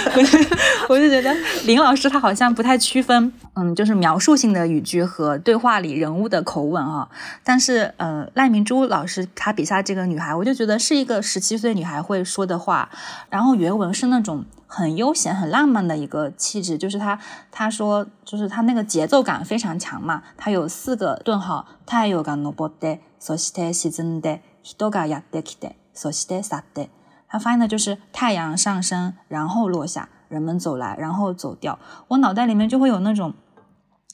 [0.16, 0.40] 我就
[0.90, 1.34] 我就觉得
[1.66, 7.08] 林老师他好像不太区分，嗯，就是描述性的语句和对话里人物的口吻啊。
[7.44, 12.90] 但是呃，赖明珠老师他笔下这个女孩，我就觉得是一个十七岁女孩会说的话。
[13.30, 14.46] 然后原文是那种。
[14.70, 17.18] 很悠闲、很浪漫的一个气质，就是他
[17.50, 20.22] 他说，就是他那个节奏感非常强嘛。
[20.36, 26.90] 他有四个顿号，太陽が昇って、そして沈んで、人がやってきて、 そして去って。
[27.28, 31.78] 他发现的就是太阳上升，然后落下，人们走来，然后走掉。
[32.10, 33.34] 我脑袋里面就会有那种。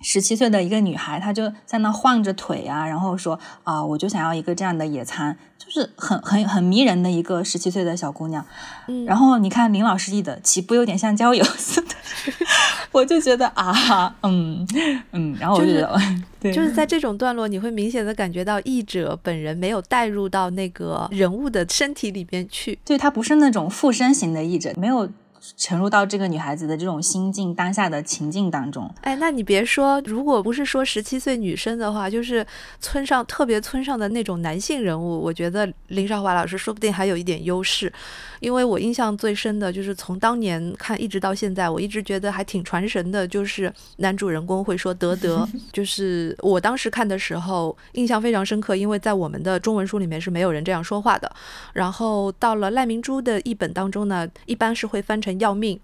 [0.05, 8.45] 十七岁的一个女孩，她就在那晃着腿啊，然后说啊，我就想要一个这样的野餐，就是很很很迷人的一个十七岁的小姑娘。
[8.89, 11.95] 嗯，然后你看林老师译的，岂不有点像郊游似的？
[12.92, 14.66] 我就觉得啊，嗯
[15.12, 16.00] 嗯，然后我就觉得，
[16.40, 25.08] 对，就是在这种段落，你会明显的感觉到译者本人没有带入到那个人物的身体里边去，对他不是那种附身型的译者，没有。
[25.56, 28.92] 沉入到这个女孩子的这种心境当下的情境当中。
[29.02, 32.46] 哎，那你别说，如果不是说十七岁女生的话，就是
[32.80, 37.92] 村上特别村上的那种男性人物，我觉得林少华老师说不定还有一点优势。
[38.40, 51.30] 因为我印象最深的就是从当年看一直到现在，我一直觉得还挺传神的，就是男主人公会说得得， 就是我当时看的时候印象非常深刻，因为在我们的中文书里面是没有人这样说话的。
[51.72, 55.37] 然后到了赖明珠的译本当中呢，一般是会翻成。
[55.38, 55.78] 要命，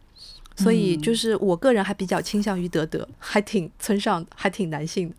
[0.56, 5.14] 所以就是我个人还比较倾向于德德，还挺村上，还挺男性的。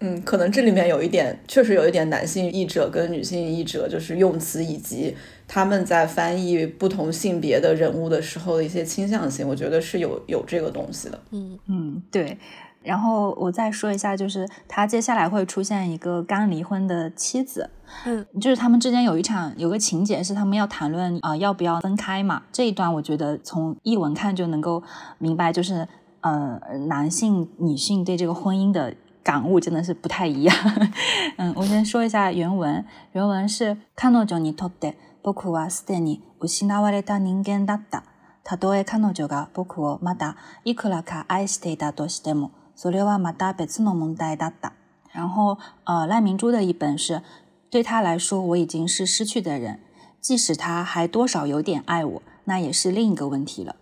[0.00, 5.16] 嗯，可能这里面有一点，确实有一点男性译者跟女性译者，就是用词以及
[5.46, 11.20] 他们在翻译不同性别的人物的时候的一些倾向性，我觉得是有有这个东西的。
[11.30, 12.36] 嗯嗯，对。
[12.83, 17.69] 然后我再说一下，就是他接下来会出现一个刚离婚的妻子，
[18.05, 22.43] 嗯，就是他们之间有一场有个情节是他们要谈论啊要不要分开嘛。
[22.51, 24.81] 这一段我觉得从译文看就能够
[25.17, 25.87] 明白，就是
[26.21, 30.55] 呃男性女性对这个婚姻的 感悟真的是不太一样。
[31.37, 38.03] 嗯，我先说一下原文，原文是彼女にとって僕はすでに失われた人間だった。
[38.45, 44.73] たとえ彼女が僕をまだいくらか愛していたとしても、 それはまた別の問題だった。
[45.11, 47.23] 然后，呃，赖明珠的一本是，
[47.71, 49.79] 对他来说我已经是失去的人，
[50.21, 53.77] 即使他还多少有点爱我，那也是另一个问题了。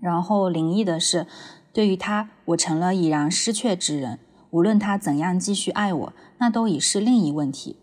[0.00, 1.28] 然后林毅的是，
[1.72, 4.18] 对于他，我成了已然失却之人，
[4.50, 7.76] 无论他怎样继续爱我，那都已是另一问题。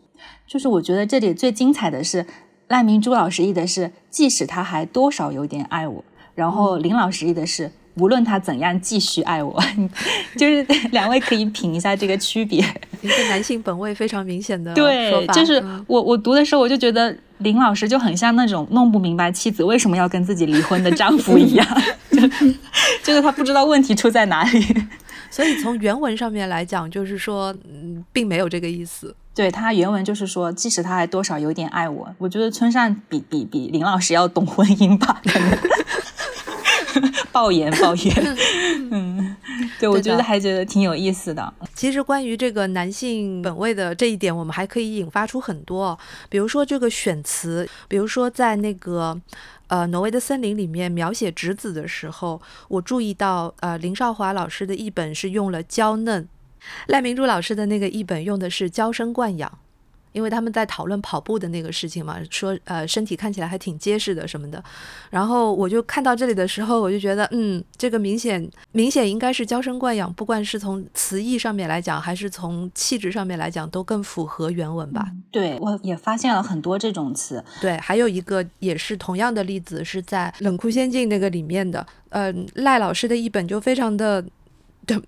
[0.46, 2.26] 就是我觉得这里最精彩的是
[2.68, 6.04] 赖明珠老师译的是，即使他还多少有点爱我，
[6.36, 7.72] 然后林老师译的是。
[7.99, 9.61] 无论他怎样继续爱我，
[10.37, 12.59] 就是两位可以品一下这个区别。
[13.01, 21.67] 一个男性本位非常明显的 对，就是我我读的时候我就觉得林老师就很像那种弄不明白妻子为什么要跟自己离婚的丈夫一样，
[22.11, 22.21] 就
[23.05, 24.65] 就是他不知道问题出在哪里。
[25.31, 29.15] 所以从原文上面来讲，就是说，嗯，并没有这个意思。
[29.35, 35.51] 对他原文就是说，即使他还多少有点爱我，我觉得村上比比比林老师要懂婚姻吧，可能。
[37.33, 38.37] 爆 言爆言，
[38.91, 39.37] 嗯，
[39.79, 41.53] 对，我觉得还觉得挺有意思的。
[41.75, 49.21] 其实关于这个男性本位的这一点，我们还可以引发出很多，比如说这个选词，比如说在那个
[49.69, 56.27] 呃《挪威的森林》里面描写直子的时候，我注意到呃林少华老师的译本是用了娇嫩，
[56.87, 59.59] 赖明珠老师的那个译本用的是娇生惯养。
[60.19, 64.61] 因为他们在讨论跑步的那个事情嘛，说呃身体看起来还挺结实的什么的，
[65.11, 75.07] 然后我就看到这里的时候，我就觉得嗯，这个明显明显应该是娇生惯养，不管是从词义上面来讲，还是从气质上面来讲，都更符合原文吧。
[75.31, 77.45] 对，我也发现了很多这种词。
[77.61, 84.25] 对，还有一个也是同样的例子，是在《冷酷仙境》那个里面的，嗯，赖老师的一本就非常的。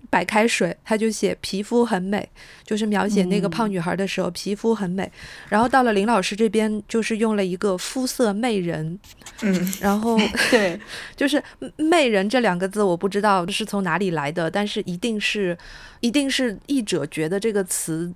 [0.09, 2.27] 白开水，他就写皮肤很美，
[2.63, 5.11] 就是描写那个胖女孩的时候，皮肤很美。
[5.49, 8.99] 然后到了林老师这边，就是用了一个肤色媚人，
[9.41, 10.17] 嗯， 然后
[10.51, 10.79] 对，
[11.15, 11.41] 就是
[11.77, 15.57] 媚人这两个字，我不知道是从哪里来的，但是一定是，
[15.99, 18.13] 一定是译者觉得这个词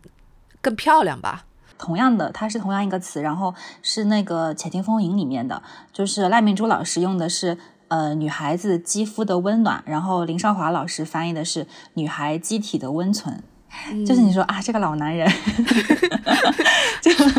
[0.61, 1.45] 更漂亮吧。
[1.77, 7.57] 同样的，它是同样一个词，然后是那个《且听风吟》里面的，就是赖明珠老师用的是。
[7.87, 13.41] 呃，女孩子肌肤的温暖，然后林少华老师翻译的是女孩机体的温存，
[14.05, 15.27] 就是你说啊，这个老男人，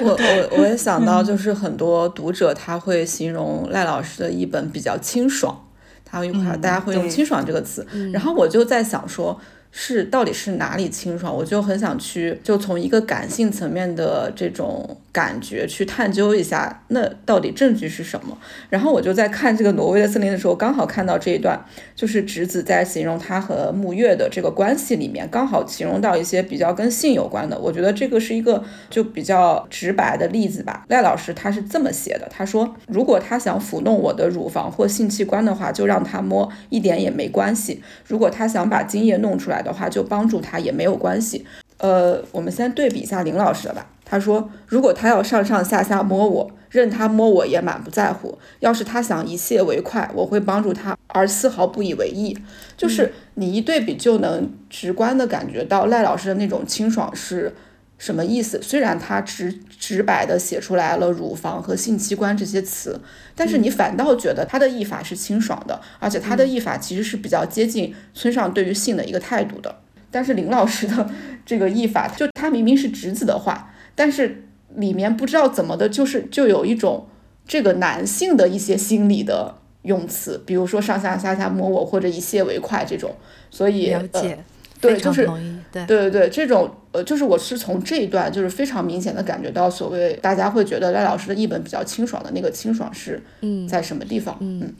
[0.02, 5.64] 我我我也想到，就是很多读者他会形容赖老师的一本比较清爽，
[6.04, 9.40] 他会大家会用清爽这个词，然后我就在想说。
[9.78, 11.34] 是到底是哪里清爽？
[11.36, 18.36] 我就很想去，就从一个感性层面的这种感觉去探究一下，那到底证据是什么？
[18.68, 21.58] 然后我就在看这个挪威的森林的时候，刚好看到这一段，
[21.94, 27.58] 就是直子在形容他和木月的这个关系里面，刚好形容到一些比较跟性有关的。
[27.58, 30.84] 我觉得这个是一个就比较直白的例子吧。
[30.88, 37.82] 赖老师他是这么写的，他说如果他想抚弄我的乳房或性器官的话，就让他摸，一点也没关系。
[38.06, 41.46] 如果他想把精液弄出来，的话就帮助他也没有关系。
[41.78, 43.86] 呃，我们先对比一下林老师的吧。
[44.06, 48.38] 他说，如果他要上上下下摸我，任他摸我也满不在乎。
[48.60, 52.38] 要是他想一泄为快，我会帮助他，而丝毫不以为意。
[52.76, 57.54] 就是你一对比就能直观的感觉到赖老师的那种清爽是。
[57.98, 58.60] 什么意思？
[58.60, 63.00] 虽然他直直白的写出来了乳房和性器官这些词，
[63.34, 69.74] 但是你反倒觉得他的译法是清爽的，而且他的译法其实是比较接近村上对于性的一个态度的。
[70.10, 71.08] 但是林老师的
[71.46, 74.44] 这个译法，就他明明是直子的话，但是
[74.76, 77.08] 里面不知道怎么的，就是就有一种
[77.44, 83.16] 这个男性的一些心理的用词，比如说上下下下摸我或者以泄为快这种，
[83.50, 84.38] 所以了解。
[84.78, 85.26] 对，就是
[85.72, 94.36] 对对对这种呃，就是我是从这一段就是非常明显的感觉到，所谓大家会觉得赖老师的译本比较清爽的那个清爽是嗯在什么地方？
[94.40, 94.74] 嗯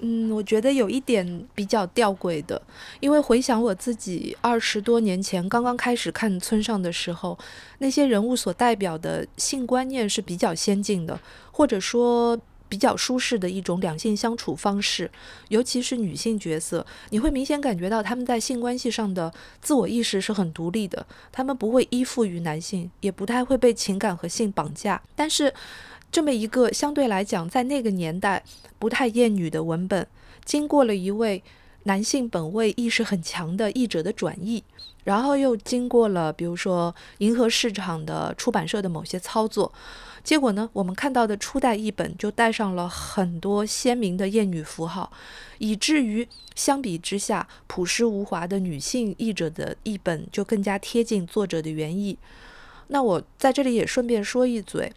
[0.00, 2.60] 嗯，我觉得有一点比较吊诡的，
[3.00, 7.38] 因为回想我自己二十多年前刚刚开始看村上的时候，
[7.78, 11.20] 那些人物所代表的性观念是比较先进的，
[11.52, 12.38] 或者说。
[12.70, 15.10] 比较舒适的一种两性相处方式，
[15.48, 19.32] 尤其是女性角色，你会明显感觉到他们在性关系上的
[19.62, 25.00] 自我意识是很独立的，他们不会依附于男性，也不太会被情感和性绑架。
[25.16, 25.50] 但是，
[26.10, 28.42] 这么一个相对来讲在那个年代
[28.78, 30.06] 不太厌女的文本，
[30.44, 31.42] 经过了一位
[31.84, 34.64] 男性本位意识很强的译者的转译，
[35.04, 39.72] 然后又经过了比如说迎合市场的出版社的某些操作，
[40.24, 45.12] 结果呢，我们看到的初代译本就带上了很多鲜明的厌女符号，
[45.58, 52.18] 以至于相比之下，朴实无华的女性译者的译本就更加贴近作者的原意。
[52.88, 54.92] 那我在这里也顺便说一嘴。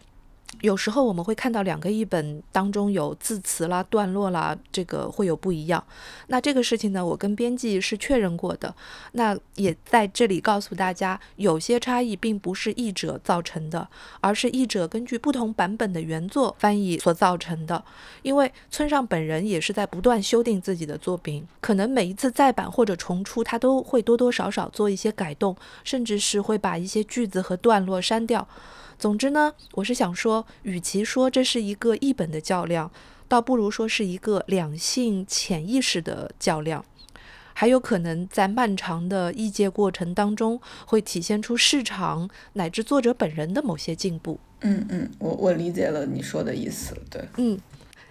[0.60, 5.82] 有时候我们会看到两个译本当中有字词啦、段落啦，这个会有不一样。
[6.28, 8.72] 那这个事情呢，我跟编辑是确认过的。
[9.12, 13.88] 那也在这里告诉大家，有些差异并不是译者造成的，
[14.20, 17.84] 而是译者根据不同版本的原作翻译所造成的。
[18.22, 28.46] 因为村上本人也是在不断修订自己的作品，可能每一次再版或者重出，他都会多多少少做一些改动，甚至是会把一些句子和段落删掉。
[29.02, 32.88] 总之呢，我是想说，与其说这是一个译本的较量，
[33.26, 36.84] 倒不如说是一个两性潜意识的较量，
[37.52, 44.38] 还有可能在漫长的译介过程当中，会体现出市场乃至作者本人的某些进步。
[44.60, 47.58] 嗯嗯，我我理解了你说的意思，对，嗯，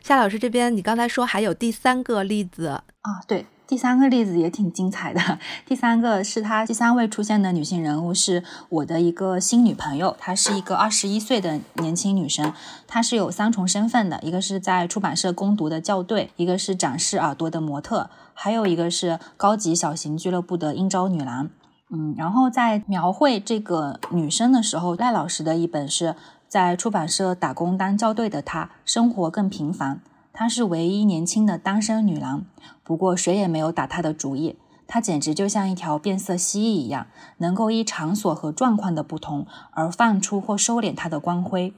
[0.04, 2.84] 夏老师这边，你刚才说还有第三个例子啊，
[3.26, 3.46] 对。
[3.72, 5.40] 第三个例子也挺精彩的。
[5.66, 12.52] 第三个是他第三位出现的女性人物是我的一个新女朋友，她是一个二十一岁的年轻女生，
[12.86, 21.50] 她是有三重身份的，一个是在出版社攻读的校对，一个是展示耳朵的模特，还有一个是高级小型俱乐部的应招女郎。
[21.90, 26.16] 嗯，然后在描绘这个女生的时候，赖老师的一本是
[26.50, 30.02] 在出版社打工当校对的她，生活更平凡。
[30.34, 32.46] 她是唯一年轻的单身女郎，
[32.84, 34.58] 不过谁也没有打她的主意。
[34.88, 37.08] 她简直就像一条变色蜥蜴一样，
[37.38, 41.74] 能够依场所和状况的不同而放出或收敛她的光辉。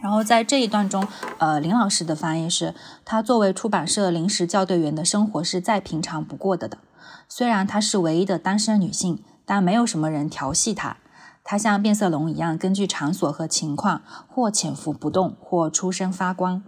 [0.00, 1.08] 然后在这一段中，
[1.38, 6.78] 呃，林老师的翻译是：她作为出版社临时校对员的生活是再平常不过的的。
[7.28, 10.98] 虽然她是唯一的单身女性，但没有什么人调戏她。
[11.42, 16.62] 她像变色龙一样，根据场所和情况，或潜伏不动，或出声发光。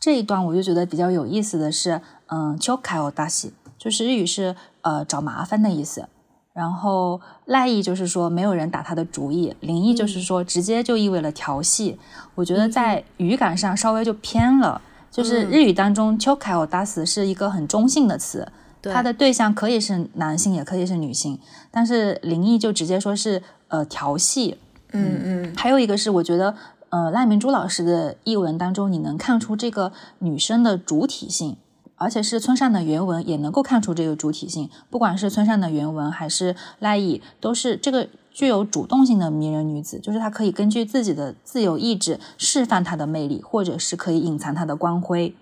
[0.00, 6.06] 这一段我就觉得比较有意思的是，嗯，秋开哦大喜，就是日语是呃找麻烦的意思，
[6.52, 11.98] 然后赖意就是说没有人打他的主意，灵异就是说直接就意味了调戏。
[12.36, 14.80] 我觉得在语感上稍微就偏了，
[15.10, 18.46] 就是日语当中秋开哦大死是一个很中性的词，
[18.82, 21.40] 它的对象可以是男性也可以是女性，
[21.72, 24.58] 但是灵异就直接说是呃调戏。
[24.92, 26.54] 嗯嗯，还有一个是我觉得。
[26.90, 31.56] 呃，赖明珠老师的译文当中，你能看出这个女生的主体性，
[31.96, 34.70] 而且是村上的原文也能够看出这个主体性。
[34.88, 45.34] 不管是村上的原文还是赖译，都是这个具有主动性的迷人女子，就是她可以根据自己的自由意志释放她的魅力，或者是可以隐藏她的光辉。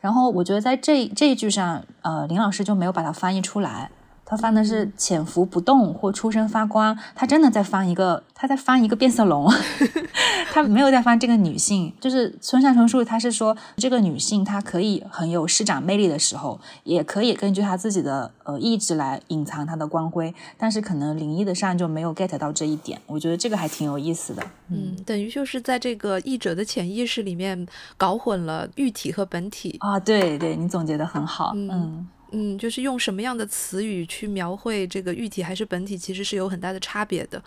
[0.00, 3.90] 然后我觉得在这这一句上，呃，林老师就没有把它翻译出来。
[4.30, 9.52] 他翻的是潜伏不动或出声发光，他真的在翻一个，他在翻一个变色龙，
[10.52, 11.92] 他没有在翻这个女性。
[11.98, 23.00] 就是村上春树，他是说这个女性她可以很有施展魅力的时候，也可以根据她自己的呃意志来隐藏她的光辉，但是可能灵异的上就没有 get 到这一点。
[23.06, 24.42] 我觉得这个还挺有意思的。
[24.68, 27.66] 嗯，等于就是在这个译者的潜意识里面
[27.96, 29.98] 搞混了喻体和本体啊。
[29.98, 31.50] 对对，你总结的很好。
[31.56, 31.68] 嗯。
[31.72, 37.42] 嗯，嗯就是用什么样的词语去描绘这个喻体还是本体，其实是有很大的差别的。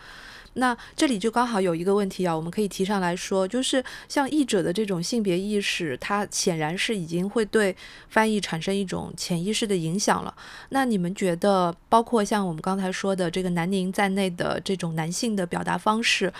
[0.55, 7.75] 那这里就刚好有一个问题啊，我们可以提上来说，就是像译者的这种性别意识，它显然是已经会对
[8.09, 10.31] 翻译产生一种潜意识的影响了。
[10.69, 16.31] 那你们觉得，包括像我们刚才说的这个南宁在内的这种男性的表达方式，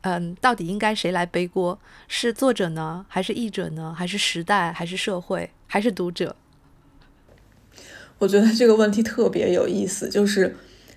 [0.00, 1.78] 嗯，到底应该谁来背锅？
[2.08, 6.34] 是作者呢，还是译者呢，还是时代，还是社会，还是读者？
[8.18, 10.54] 我觉得这个问题特别有意思，就是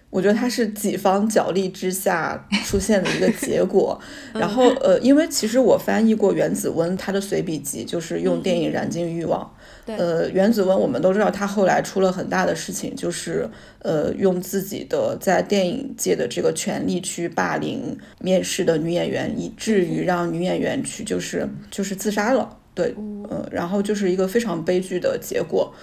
[0.10, 4.00] 我觉得它是几方角力之下出现的一个结果。
[4.34, 9.50] 然后呃，因为其实我翻译过袁子温他的随笔集，就是用电影燃尽欲望。
[9.88, 13.50] 呃，袁子温我们都知道，他后来出了很大的事情，就是
[13.80, 22.58] 呃用自己的在电影界的这个权利去霸凌面试的女演员，以至于让女演员去就是就是自杀了。
[22.82, 22.96] 对，
[23.30, 25.74] 呃，然后就是一个非常悲剧的结果，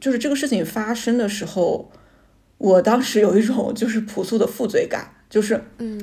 [0.00, 1.90] 就是这个事情发生的时候，
[2.58, 6.02] 我当时有一种就是朴素的负罪感，就是，嗯，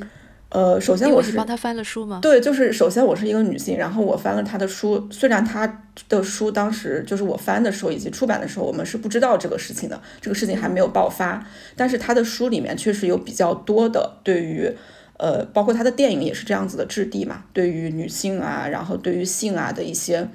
[0.49, 2.19] 呃，首先我是帮他翻了书吗？
[2.21, 11.45] 对，就是首先我是一个女性，然后我翻了他的书，虽然他的书当时就是我翻的时候以及出版的时候，我们是不知道这个事情的，这个事情还没有爆发，
[11.75, 14.71] 但是他的书里面确实有比较多的对于。
[15.17, 20.27] 呃，包括他的电影也是这样子的质地嘛，对于女性啊，然后对于性啊的一些，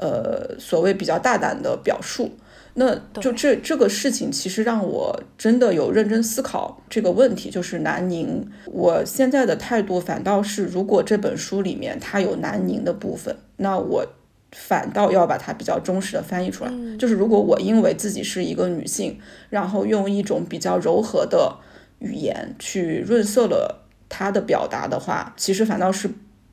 [0.00, 2.30] 呃，所谓比较大胆的表述。
[2.74, 8.48] 那就这这个事情，其实让我真的有认真思考这个问题，就是南宁。
[8.66, 14.06] 我现在的态度反倒是，如果这本书里面它有南宁的部分，那我
[14.52, 16.72] 反倒要把它比较忠实的翻译出来。
[16.96, 19.18] 就是如果我因为自己是一个女性，
[19.50, 21.56] 然后用一种比较柔和的
[21.98, 26.08] 语言去润色了它的表达的话，其实反倒是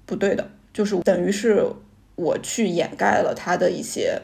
[0.08, 1.64] 不对的，就是等于是
[2.18, 4.22] 我去掩盖了他的一些，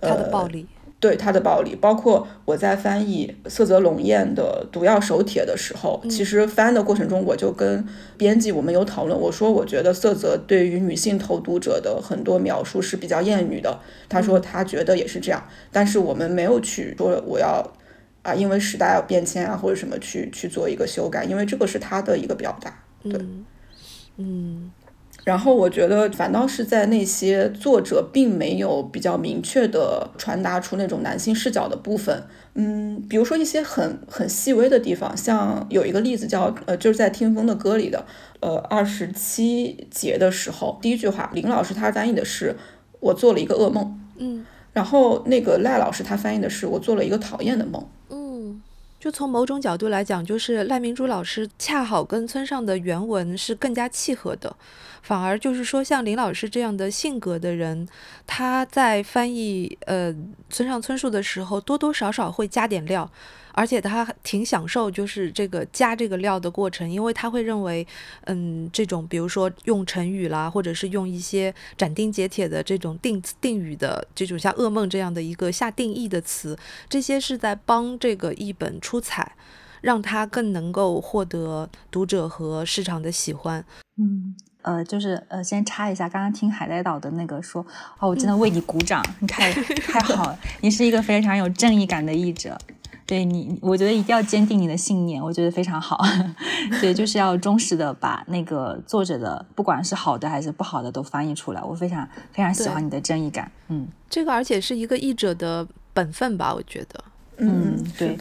[0.00, 0.68] 它的暴力。
[1.00, 7.86] 对他的暴力，包括我在翻译色泽龙彦的《毒药手帖》的时候，其实翻的过程中，我就跟
[8.16, 13.78] 编辑我们有讨论，我说我觉得色泽对于女性投毒者的很多描述是比较厌女的，
[14.08, 15.40] 他说他觉得也是这样，
[15.70, 17.64] 但是我们没有去说我要
[18.22, 23.24] 啊，因为时代要变迁啊或者什么去去做一个修改，因为这个是他的一个表达，对，
[24.16, 24.72] 嗯。
[25.24, 38.06] 然后我觉得反倒是在那些作者并没有比较明确的传达出那种男性视角的部分，嗯，比如说一些很很细微的地方，像有一个例子叫呃，就是在听风的歌里的，
[38.40, 42.56] 呃，二十七节的时候，第一句话，林老师他翻译的是
[43.00, 48.62] 我做了一个噩梦，嗯，然后那个赖老师他翻译的是我做了一个讨厌的梦，嗯，
[48.98, 54.56] 就从某种角度来讲，就是赖明珠老师恰好跟村上的原文是更加契合的。
[55.02, 57.88] 反而就是说，像林老师这样的性格的人，
[58.26, 60.14] 他在翻译呃
[60.50, 63.10] 村上春树的时候，多多少少会加点料，
[63.52, 67.86] 而且他挺享受就是这个加这个料的过程，因为他会认为，
[68.24, 76.56] 嗯，这种比如说用成语啦，或者是用一些斩钉截铁的这种定定语的这种像噩梦这样的一个下定义的词，
[76.88, 79.34] 这些是在帮这个译本出彩，
[79.80, 83.64] 让他更能够获得读者和市场的喜欢。
[83.96, 84.36] 嗯。
[84.62, 87.64] 呃，就是呃，先插一下，刚刚听海带岛的那个说，
[87.98, 92.58] 哦，我真的 为你鼓掌，你太太好了，你是一个非常有正义感的译者，
[93.06, 95.98] 对你，我觉得一定要坚定你的信念，我觉得非常好，
[96.82, 107.04] 对，就是要忠实的把那个作者的，不管是好的还是不好的都翻译出来，我非常非常喜欢你的正义感，嗯，这个而且是一个译者的本分吧，我觉得，
[107.38, 108.18] 嗯，对。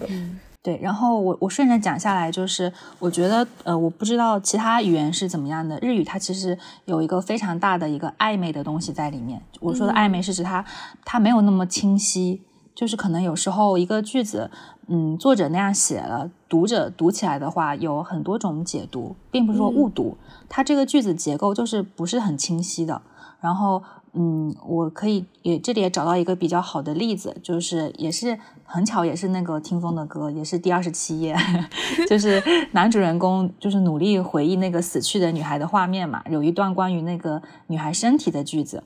[0.67, 5.79] 对，然后我我顺着讲下来，就是我觉得，呃，我不知道其他语言是怎么样的。
[5.79, 9.41] 日语它其实有一个非常大的一个暧昧的东西在里面。
[9.61, 10.65] 我说的暧昧是指它
[11.05, 12.41] 它没有那么清晰，
[12.75, 14.51] 就是可能有时候一个句子，
[14.87, 20.17] 嗯，作者那样写了，读者读起来的话有很多种解读，并不是说误读，
[20.49, 23.01] 它这个句子结构就是不是很清晰的。
[23.39, 23.81] 然后。
[24.16, 31.36] 嗯，我可以也这里也找到一个比较好的例子，就是也是很巧，也是那个听风的歌，也是第二十七页，
[32.08, 32.42] 就是
[32.72, 38.84] 男主人公就是努力回忆那个死去的女孩的画面嘛，有一段关于那个女孩身体的句子。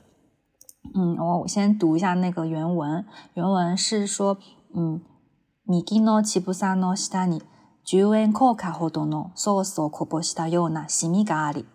[0.95, 4.37] 嗯，我我先读一下那个原文，原文是说，
[4.73, 5.01] 嗯，
[5.67, 7.41] 右の乳房の下に
[7.83, 11.65] 十円硬貨ほどのソースをこぼしたようなシミがあり、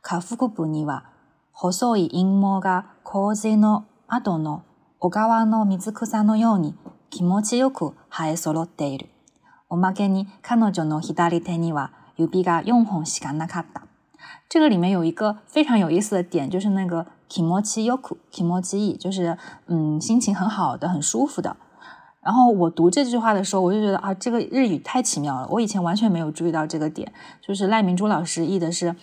[0.00, 1.04] 下腹部には
[1.52, 4.62] 細い陰毛が 洪水の後の
[4.98, 6.74] 小川の水草のように
[7.10, 9.08] 気持ちよく生え揃っている。
[9.68, 13.82] おまけに彼女の左手には指が4本しかなかった。
[14.48, 19.36] 这个里面有一个非常有意思的点，就是那个気持ちよく、気持ちいい，就是
[19.66, 21.56] 嗯心情很好的、很舒服的。
[22.20, 27.12] 然后我读这句话的时候，我就觉得啊，这个日语太奇妙了，我以前完全没有注意到这个点。
[27.40, 28.94] 就是赖明珠老师译的是。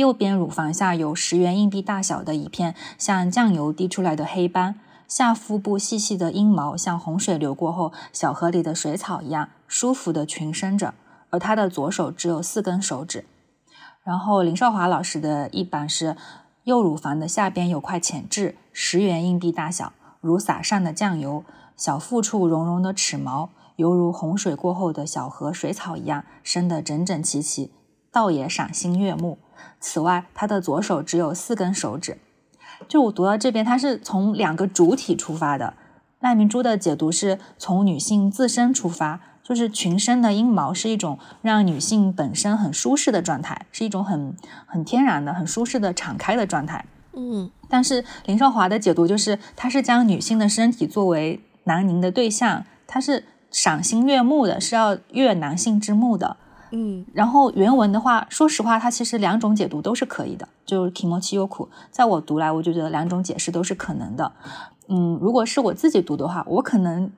[0.00, 10.94] 右边乳房下有十元硬币大小的一片像酱油滴出来的黑斑，下腹部细细的阴毛像洪水流过后小河里的水草一样舒服的群生着，
[11.28, 13.26] 而他的左手只有四根手指。
[14.02, 16.16] 然后林少华老师的一版是
[16.64, 19.92] 右乳房的下边有块浅痣，十元硬币大小，
[20.22, 21.44] 如撒上的酱油，
[21.76, 27.70] 小腹处绒绒的齿毛犹如洪水过后的小河水草一样生得整整齐齐，
[28.10, 29.36] 倒也赏心悦目。
[29.80, 32.18] 此外，他的左手只有四根手指。
[32.86, 35.74] 就我读到这边，他是从两个主体出发的。
[36.20, 46.84] 赖明珠的解读是从女性自身出发，就是裙身的阴毛是一种让女性本身很舒适的状态，是一种很很天然的、很舒适的敞开的状态。
[47.14, 56.36] 嗯，但是林少华的解读就是，他是将女性的身体作为南宁的对象，他是赏心悦目的，是要悦男性之目的。
[56.72, 60.48] 嗯，然后原文的话，说实话，它其实两种解读都是可以的。
[60.64, 64.32] 就是 kimochi yoku，在我读来，我就觉得两种解释都是可能的。
[64.88, 67.10] 嗯，如果是我自己读的话，我可能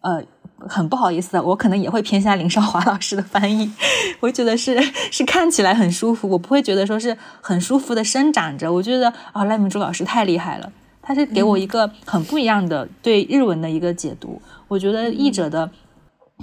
[0.00, 0.22] 呃
[0.58, 3.70] 很不好意思，我可能也会偏向林少华老师的翻译。
[4.20, 4.80] 我觉得是
[5.10, 8.72] 是看起来很舒服，我不会觉得说是很舒服的伸展着。
[8.72, 10.72] 我觉得啊，赖明珠老师太厉害了。
[11.04, 14.40] 他是给我一个很不一样的对日文的一个解读。
[14.68, 15.68] 我觉得译者的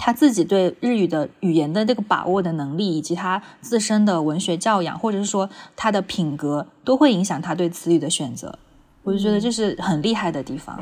[0.02, 8.58] 他自己对日语的语言的这个把握的能力，以及他自身的文学教养，或者是说他的品格，都会影响他对词语的选择。
[9.02, 10.78] 我就觉得这是很厉害的地方。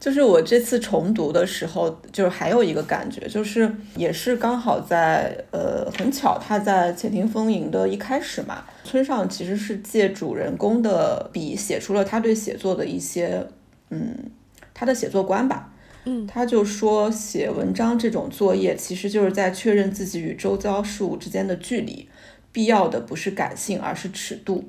[0.00, 13.46] 就是我这次重读的时候，就是还有一个感觉，就是也是刚好在呃很巧，他在《潜艇风吟》的一开始嘛，村上其实是借主人公的笔写出了他对写作的一些
[13.90, 14.30] 嗯
[14.72, 15.70] 他的写作观吧。
[16.04, 22.08] 嗯，他就说写文章这种作业其实就是在确认自己与周遭事物之间的距离，
[22.52, 24.64] 必要的不是感性，而是尺度。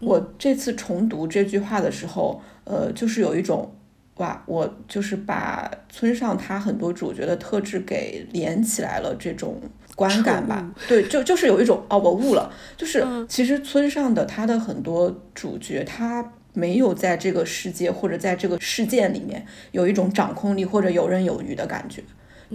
[0.00, 3.72] 我这次重读这句话的时候，呃，就是有一种，
[4.16, 9.60] 哇，我就是把村上他很多主角的特质给连起来了，这种
[9.94, 10.74] 观感吧。
[10.88, 22.02] 对，就就是有一种，哦，我悟了，就是其实村上的他的很多主角，他没有在这个世界或者在这个事件里面有一种掌控力或者游刃有余的感觉，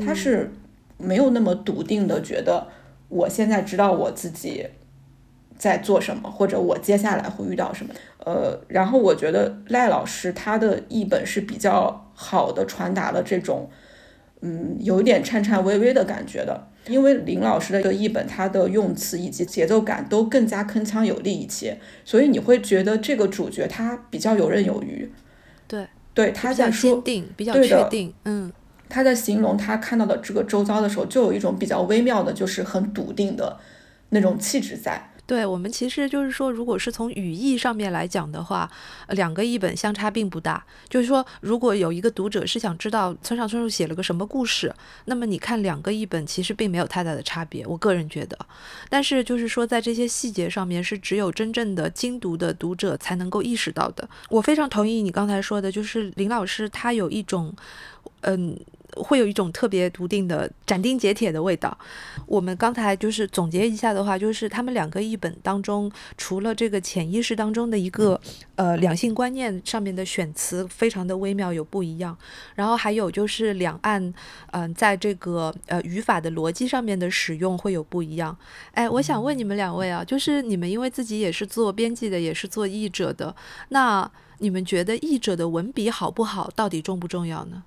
[0.05, 0.51] 他是
[0.97, 2.67] 没有那么笃定的觉得，
[3.09, 4.67] 我现在知道我自己。
[5.57, 7.93] 在做什么，或者我接下来会遇到什么？
[8.25, 13.69] 呃，然后我觉得赖老师他的译本是比较好的传达了这种，
[14.41, 16.67] 嗯，有一点颤颤巍巍的感觉的。
[16.87, 25.11] 因为林老师的译本，他的用词以及节奏感都更加铿锵有力一些，所以你会觉得这个主角他比较游刃有余。
[25.67, 27.01] 对，对，他在说，
[27.35, 28.53] 比较确定，嗯，
[28.87, 33.57] 他在形容他看到的这个周遭的时候，就有一种比较微妙的，就是很笃定的
[34.09, 35.09] 那种气质在。
[35.27, 38.69] 对我们其实就是说，如果是从语义上面来讲的话，
[39.09, 40.63] 两个译本相差并不大。
[40.87, 44.73] 就是说，如果有一个读者是想知道村上春树写了个什么故事，
[45.05, 47.65] 那么你看两个译本其实并没有太大的差别。
[47.65, 48.37] 我个人觉得，
[48.89, 54.07] 但是就是说，在这些细节上面，是只有真正的精读的读者才能够意识到的。
[54.29, 57.53] 我非常同意你刚才说的，就是林老师他有一种，
[58.21, 58.55] 嗯。
[58.95, 61.77] 会有一种特别笃定的斩钉截铁的味道。
[62.25, 68.19] 我们刚才就是总结一下的话，就是他们两个译本当中，除了这个潜意识当中的一个
[68.55, 72.17] 呃两性观念上面的选词非常的微妙有不一样，
[72.55, 74.13] 然后还有就是两岸
[74.51, 78.37] 嗯在这个呃语法的逻辑上面的使用会有不一样。
[78.71, 83.35] 哎，我想问你们两位啊，就是你们因为自己也是做编辑的，也是做译者的，
[83.69, 87.63] 那你们觉得译者的文笔好不好，到底重不重要呢？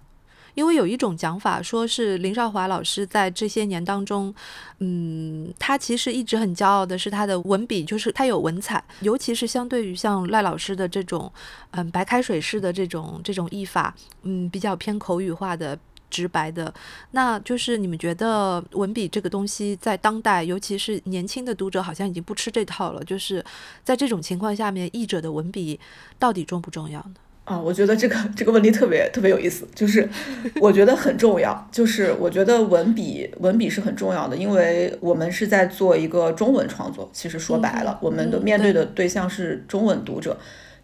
[0.59, 4.35] 因为有一种讲法，说是林少华老师在这些年当中，
[4.81, 11.33] 嗯，他其实一直很骄傲的是他的文笔，就是他有文采，尤其是相对于像赖老师的这种，
[11.71, 13.95] 嗯，白开水式的这种这种译法，
[14.25, 15.79] 嗯，比较偏口语化的、
[16.11, 16.75] 直白的。
[17.13, 23.05] 那就是你们觉得文笔这个东西在当代，尤其是年轻的读者，好像已经不吃这套了。
[23.05, 23.45] 就是
[23.85, 25.79] 在这种情况下面，译者的文笔
[26.19, 27.15] 到底重不重要呢？
[27.49, 30.07] 啊，我觉得这个这个问题特别特别有意思，就是
[30.61, 40.37] 我觉得很重要，就是我觉得文笔文笔是很重要的，因为我们是在做一个中文创作，其实说白了，我们的面对的对象是中文读者，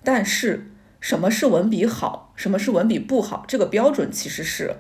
[0.02, 0.66] 但是
[1.00, 4.74] 什么是文笔好，什么是文笔不好，这个标准其实是。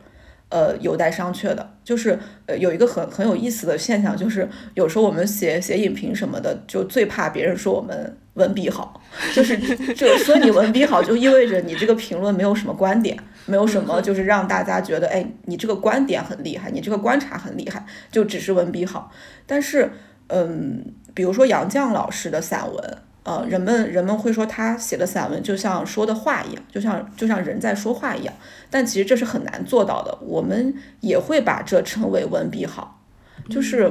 [0.50, 2.16] 呃，有待商榷的，就是
[2.46, 9.00] 呃，有一个很很有意思的现象，就是有时候我们写写影评什么的，就最怕别人说我们文笔好，
[9.34, 9.56] 就是
[9.94, 19.10] 就说你文笔好，就意味着你这个评论没有什么观点，没有什么就是让大家觉得，哎，你这个观点很厉害，你这个观察很厉害，就只是文笔好。
[19.46, 19.90] 但是，
[20.28, 22.98] 嗯，比如说杨绛老师的散文。
[23.26, 28.34] 呃，人们人们会说他写的散文就像说的话一样，就像就像人在说话一样，
[28.68, 30.18] 但其实这是很难做到的。
[30.20, 33.00] 我们也会把这称为文笔好，
[33.48, 33.90] 就是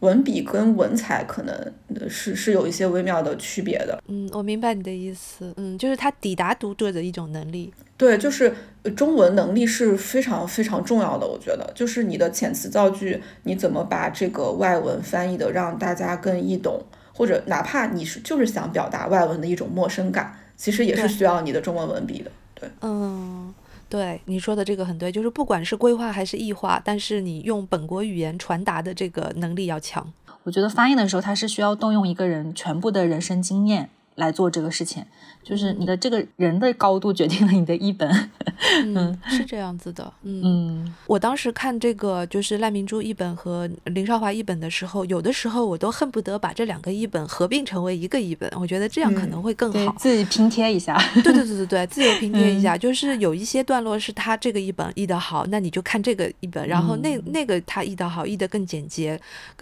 [0.00, 4.02] 文笔跟文采可能是是有一些微妙的区别的。
[4.08, 5.52] 嗯，我明白你的意思。
[5.56, 7.72] 嗯，就是他抵达读者的一种能力。
[7.96, 8.54] 对，就是
[8.96, 11.26] 中文能力是非常非常重要的。
[11.26, 16.82] 我觉得，就是你的遣词造句，你怎么把这个外文翻译的让大家更易懂。
[17.16, 22.30] 或者哪怕你是就是想表达外文的一种陌生感，其实也是需要你的中文文笔的。
[22.56, 23.54] 对，嗯，
[23.94, 30.12] 对，你说的这个很对，就是不管是规划还是异化，但是你用本国语言传达的这个能力要强。
[30.42, 35.04] 我觉得翻译的时候，它是需要动用一个人全部的人生经验来做这个事情。
[35.44, 38.10] 就是你的这个人的高度决定了你的译本，
[38.86, 59.20] 嗯，是这样子的，嗯，我当时看这个就是赖明珠译本和林少华译本的时候，有的时候我都恨不得把这两个译本合并成为一个译本，我觉得这样可能会更好，自己拼贴一下， 对对对对对，自由拼贴一下，就是有一些段落是他这个译本译的好，那你就看这个译本，然后那那个他译的好，译的更简洁，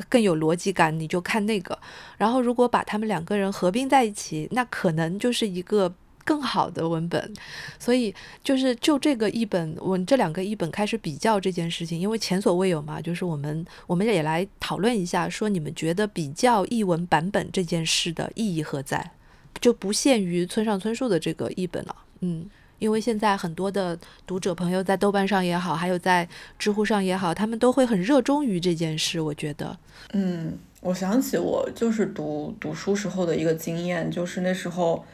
[0.08, 1.76] 更有逻辑感，你就看那个，
[2.16, 5.71] 然后如果把他们两个人合并在一起，那可能就是一个。
[5.76, 5.92] 个
[6.24, 7.34] 更好的文本，
[7.78, 8.14] 所以
[8.44, 19.10] 就是就这个译本，我这两个译本开始比较这件事情，因为前所未有嘛，就是我们我们也来讨论一下，说你们觉得比较译文版本这件事的意义何在？
[19.60, 22.48] 就不限于村上春树的这个译本了，嗯，
[22.78, 29.76] 因为现在很多的读者朋友在豆瓣上也好，还有在知乎上也好，他们都会很热衷于这件事，我觉得，
[30.12, 35.04] 嗯，我想起我就是读读书时候的一个经验，就是那时候。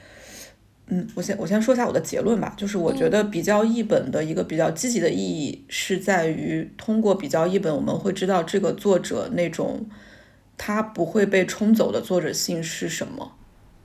[0.88, 9.86] 嗯，我先我先说一下我的结论吧，就是我觉得比较译本的一个比较积极的意义是在于通过比较译本，我们会知道这个作者那种
[10.56, 13.32] 他不会被冲走的作者性是什么。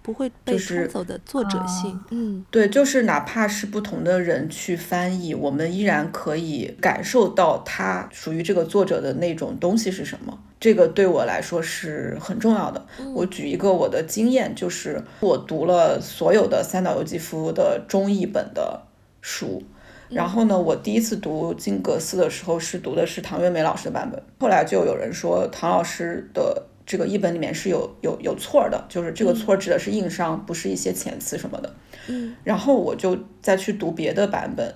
[0.01, 10.37] 不会被冲走的作者性，嗯，对，就是哪怕是不同的人去翻译，我们依然可以感受到他属于这个作者的那种东西是什么。
[10.63, 12.85] 这个对我来说是很重要的。
[13.13, 18.81] 我举一个我的经验，就是我读了所有的三岛由纪夫的中译本的
[19.19, 19.61] 书，
[20.07, 26.67] 然后呢，我第一次读金格斯的时候是读的是唐月梅老师的版本，后来就有人说唐老师的。
[26.85, 31.73] 这个译本里面是有有有错的，就是这个错指的是硬伤，不是一些遣词什么的。
[32.09, 34.75] 嗯，然后我就再去读别的版本，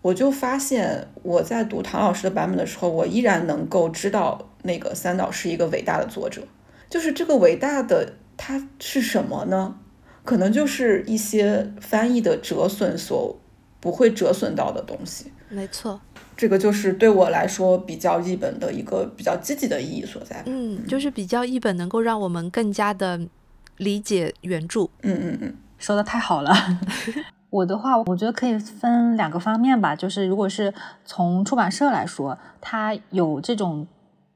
[0.00, 6.42] 我就发现我在读唐老师的版本的时候，我依然能够知道那个三岛是一个伟大的作者。
[6.88, 9.76] 就是这个伟大的它是什么呢？
[10.24, 13.38] 可能就是一些翻译的折损所
[13.80, 15.32] 不会折损到的东西。
[15.48, 16.00] 没错。
[16.36, 20.42] 这个就是对我来说比较译本的一个比较积极的意义所在。
[20.46, 23.20] 嗯，就是比较译本能够让我们更加的
[23.78, 24.82] 理解原著。
[25.02, 26.54] 嗯嗯嗯，说的太好了。
[27.50, 29.96] 我的话，我觉得可以分两个方面吧。
[29.96, 30.72] 就是如果是
[31.04, 33.86] 从出版社来说，它有这种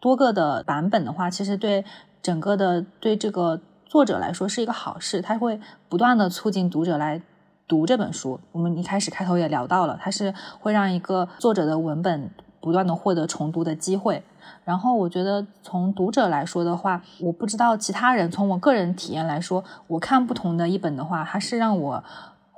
[0.01, 1.85] 多个的版本的话，其实对
[2.23, 7.23] 整个的对这个作者来说是一个好事，它会不断的促进读者来。
[7.69, 14.23] 读这本书，我们一开始开头也聊到了，它是会让一个作者的文本不断的获得重读的机会。
[14.65, 22.05] 然后我觉得从读者来说的话，我不知道其他人，从我个人体验来说，我看不同的一本的话，它是让我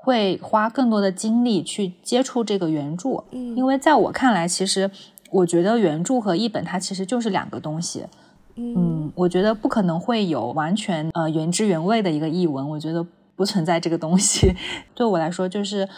[0.04, 3.24] 会花更多的精力去接触这个原著。
[3.30, 4.90] 嗯，因为在我看来，其实
[5.30, 8.04] 我觉得原著和译本它其实就是两个东西。
[8.56, 12.68] 嗯，我觉得不可能会有完全呃原汁原味的一个译文。
[12.68, 13.04] 我觉得。
[13.36, 14.54] 不存在这个东西，
[14.94, 15.88] 对我来说就是，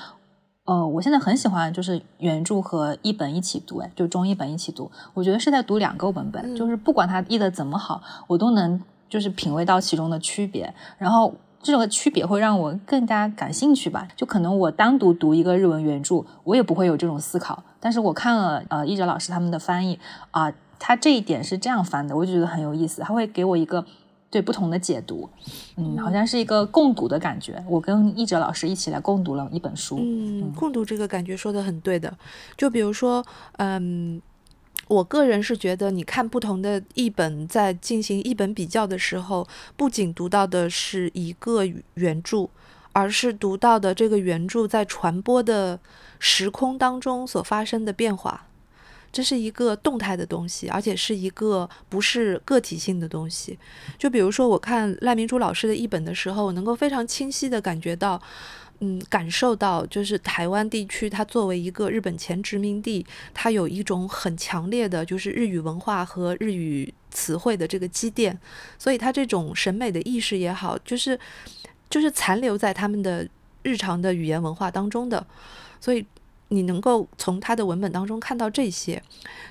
[0.65, 8.81] 呃，我现在很喜欢就是原著和译本一起读，哎，就中译本一起读，我觉得是在读两个文本，就是不管它译的怎么好，我都能
[9.11, 11.35] 就是品味到其中的区别，然后
[11.67, 14.09] 这种区别会让我更加感兴趣吧。
[14.17, 19.99] 就可能我单独读一个日文原著，我也不会有这种思考，但是我看了呃译者老师他们的翻译
[20.31, 23.85] 啊，他这一点是这样翻的，我就觉得很有意思，他会给我一个。
[24.29, 25.31] 对不同的解读，
[25.77, 27.65] 嗯，好像是一个共读的感觉。
[27.69, 32.13] 我跟译者老师一起来共读了一本书，嗯，共读这个感觉说的很对的。
[32.57, 33.25] 就比如说，
[33.59, 34.21] 嗯，
[34.89, 41.65] 我个人是觉得，你看不同的译本在进行译本比较的时候，不仅读到的是一个
[41.95, 42.49] 原著，
[42.93, 45.79] 而是读到的这个原著在传播的
[46.19, 48.47] 时空当中所发生的变化。
[49.13, 53.59] 这是一个动态的东西，而且是一个不是个体性的东西。
[53.97, 58.21] 就比如说，我看赖明珠老师的译本的时候，我能够非常清晰的感觉到，
[58.81, 68.39] 嗯，感受到就是台湾地区它作为一个日本前殖民地，它有一种很强烈的，就是日语文化和日语词汇的这个积淀，
[68.79, 71.19] 所以它这种审美的意识也好，就是
[71.89, 73.29] 就是残留在他们的
[73.63, 75.27] 日常的语言文化当中的，
[75.81, 76.05] 所以。
[76.49, 79.03] 你能够从他的文本当中看到这些，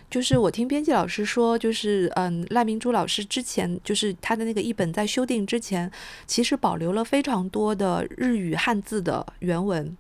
[0.10, 5.92] 就是我听编辑老师说，就是嗯，赖明珠老师之前就是他的那个译本在修订之前，
[6.26, 9.96] 其实保留了非常多的日语汉字的原文，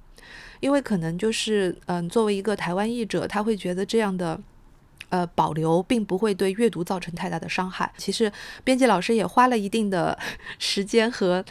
[0.60, 4.40] 因为可能就是嗯，作为一个台湾译者，他会觉得这样的。
[5.10, 7.92] 呃，保留并不会对阅读造成太大的伤害。
[7.98, 8.32] 其实，
[8.64, 10.18] 编辑老师也花了一定的
[10.60, 11.44] 时间和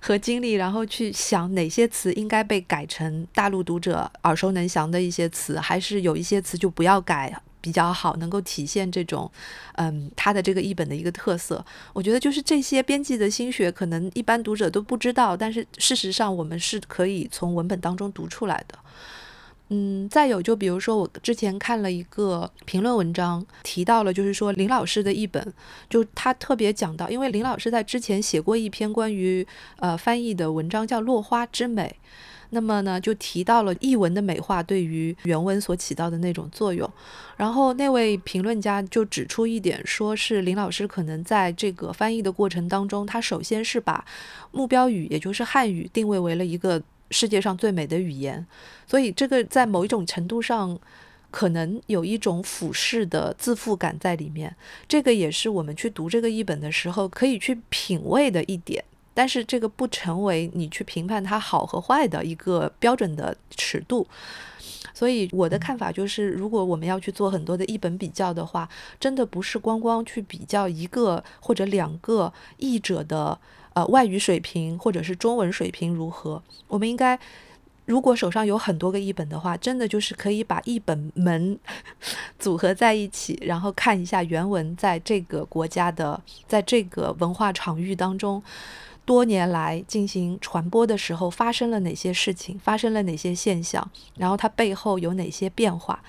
[0.00, 9.30] 和精力，然后去想哪些词应该被改成大陆读者耳熟能详的一些词，还是有一些词就不要改比较好，能够体现这种
[9.74, 11.64] 嗯他的这个译本的一个特色。
[11.92, 18.78] 我觉得就是这些编辑的心血，可能一般读者都不知道，但是事实上我们是可以从文本当中读出来的。
[19.70, 25.52] 嗯，再有就比如说，我之前看了一个评论文章，提到了就是说林老师的译本，
[25.90, 29.46] 就他特别讲到，因为林老师在之前写过一篇关于
[29.76, 31.96] 呃翻译的文章，叫《落花之美》，
[32.48, 36.90] 那么呢就提到了译文的美化对于原文所起到的那种作用，
[37.36, 44.02] 然后那位评论家就指出一点，说是林老师可能在这个翻译的过程当中，他首先是把
[44.50, 46.82] 目标语，也就是汉语定位为了一个。
[47.10, 48.46] 世界上最美的语言，
[48.86, 50.78] 所以这个在某一种程度上，
[51.30, 54.54] 可能有一种俯视的自负感在里面。
[54.86, 58.84] 这个也是我们去读这个译本的时候可以去品味的一点。
[59.14, 64.06] 但是这个不成为你去评判它好和坏的一个标准的尺度。
[64.94, 68.68] 所以我的看法就是，如果我们要去做很多的译本比较的话，
[69.00, 73.36] 真的不是光光去比较一个或者两个译者的
[73.78, 76.42] 呃外语水平或者是中文水平如何。
[76.66, 77.16] 我们应该，
[77.86, 81.56] 如果手上有很多个译本的话，真的就是可以把译本门
[82.40, 88.42] 组合在一起，然后看一下原文在这个国家的，在这个文化场域当中。
[89.04, 92.58] 多年来进行传播的时候，发生了哪些事情？
[92.58, 93.90] 发生了哪些现象？
[94.16, 96.02] 然后它背后有哪些变化？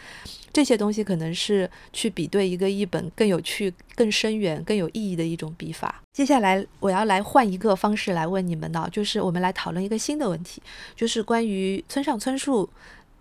[0.51, 6.01] 这些东西可能是去比对一个译本更有趣、更深远、更有意义的一种笔法。
[6.11, 10.61] 接下来我要来换一个方式来问你们呢，就是我们来讨论一个新的问题，
[10.95, 12.69] 就是关于村上春树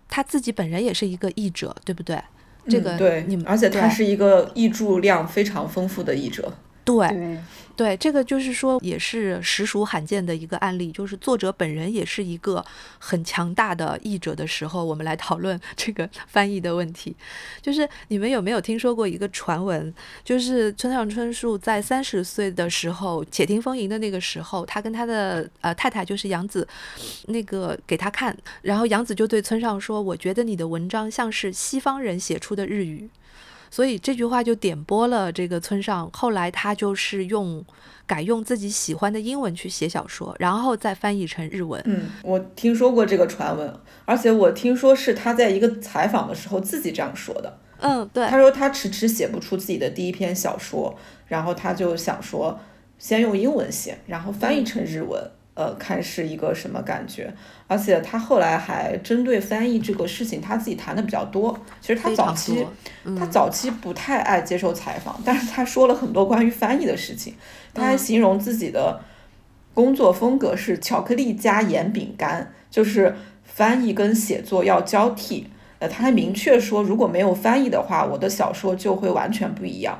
[0.07, 2.19] 他自己本人也是一个译者，对不对？
[2.67, 6.53] 这个对，你们而且他是一个译著量非常丰富的译者。
[6.83, 7.37] 对。
[7.79, 12.61] 对，这个就是说，也是实属罕见的一个案例，就是作者本人也是一个
[12.97, 17.15] 很强大的译者的时候，我们来讨论 这个翻译的问题。
[17.61, 19.93] 就是你们有没有听说过一个传闻，
[20.25, 26.67] 就是村上春树在三十岁的时候，且听风吟的那个时候，他跟他的呃太太就是杨子，
[27.27, 33.09] 那个给他看，然后杨子就对村上说：“我觉得你的文章像是西方人写出的日语。”
[33.71, 37.63] 所以这句话就点拨了这个村上，后来他就是用
[38.05, 41.81] 改用自己喜欢的英文去写小说，然后再翻译成日文。
[41.85, 43.73] 嗯，我听说过这个传闻，
[44.05, 47.59] 而且我听说是他在一个采访的时候自己这样说的。
[47.81, 50.97] 嗯，对，他说他迟迟写不出自己的第一篇小说，
[51.27, 52.59] 然后他就想说
[52.97, 55.31] 先用英文写，然后翻译成日文。
[55.59, 57.33] 呃，看是一个什么感觉，
[57.67, 61.53] 而且他后来还针对翻译这个事情，他自己谈的比较多。
[61.81, 62.65] 其实他早期，
[63.17, 67.35] 他早期不太爱接受采访，但是他说了很多关于翻译的事情。
[67.73, 69.01] 他还形容自己的
[69.73, 75.49] 工作风格是巧克力加盐饼干，就是翻译跟写作要交替。
[75.79, 79.99] 呃，他还明确说，如果没有翻译的话，我的小说就会完全不一样。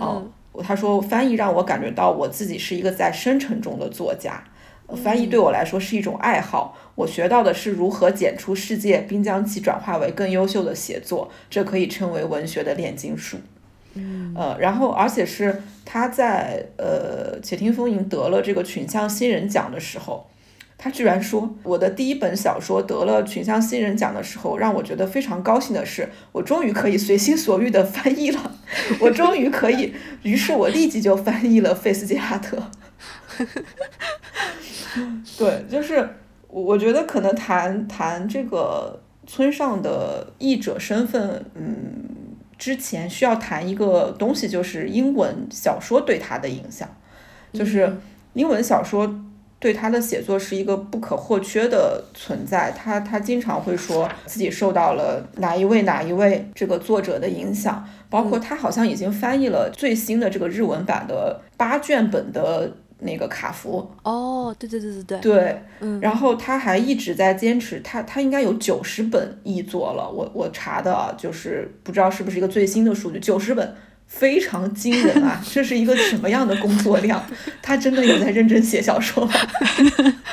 [0.00, 0.32] 嗯，
[0.62, 4.42] 他说翻译让我感觉到我自己是一个在生成中的作家。
[5.02, 13.38] 翻译对我来说是一种爱好，我学到的是如何剪出世界，并将其转化为更优秀的写作，这可以称为文学的炼金术。
[13.94, 20.26] 嗯，呃，然后而且是他在呃《且听风吟》得了这个群像新人奖的时候，
[20.76, 28.52] 他居然说我的第一本小说得了群像新人奖的时候，让我觉得非常高兴的是，我终于可以随心所欲的 翻译了，
[29.00, 32.56] 我终于可以，于是我立即就翻译了《费斯杰拉特》。
[35.36, 36.08] 对，就是
[36.48, 42.04] 我我觉得可能谈谈这个村上的译者身份，嗯，
[42.56, 46.88] 之前需要谈一个东西，就是英文小说对他的影响，
[47.52, 47.96] 就是
[48.34, 49.12] 英文小说
[49.58, 52.70] 对他的写作是一个不可或缺的存在。
[52.70, 62.70] 他他经常会说自己受到了哪一位哪一位这个作者的影响，包括他好像已经翻译了最新的这个日文版的八卷本的。
[63.00, 73.74] 那个卡夫哦，对对对对对对，嗯，然后他还一直在坚持，他他应该有九十本译作了，我我查的就是不知道是不是一个最新的数据，九十本
[74.06, 75.42] 非常惊人啊！
[75.44, 77.22] 这是一个什么样的工作量？
[77.60, 79.32] 他真的有在认真写小说吗？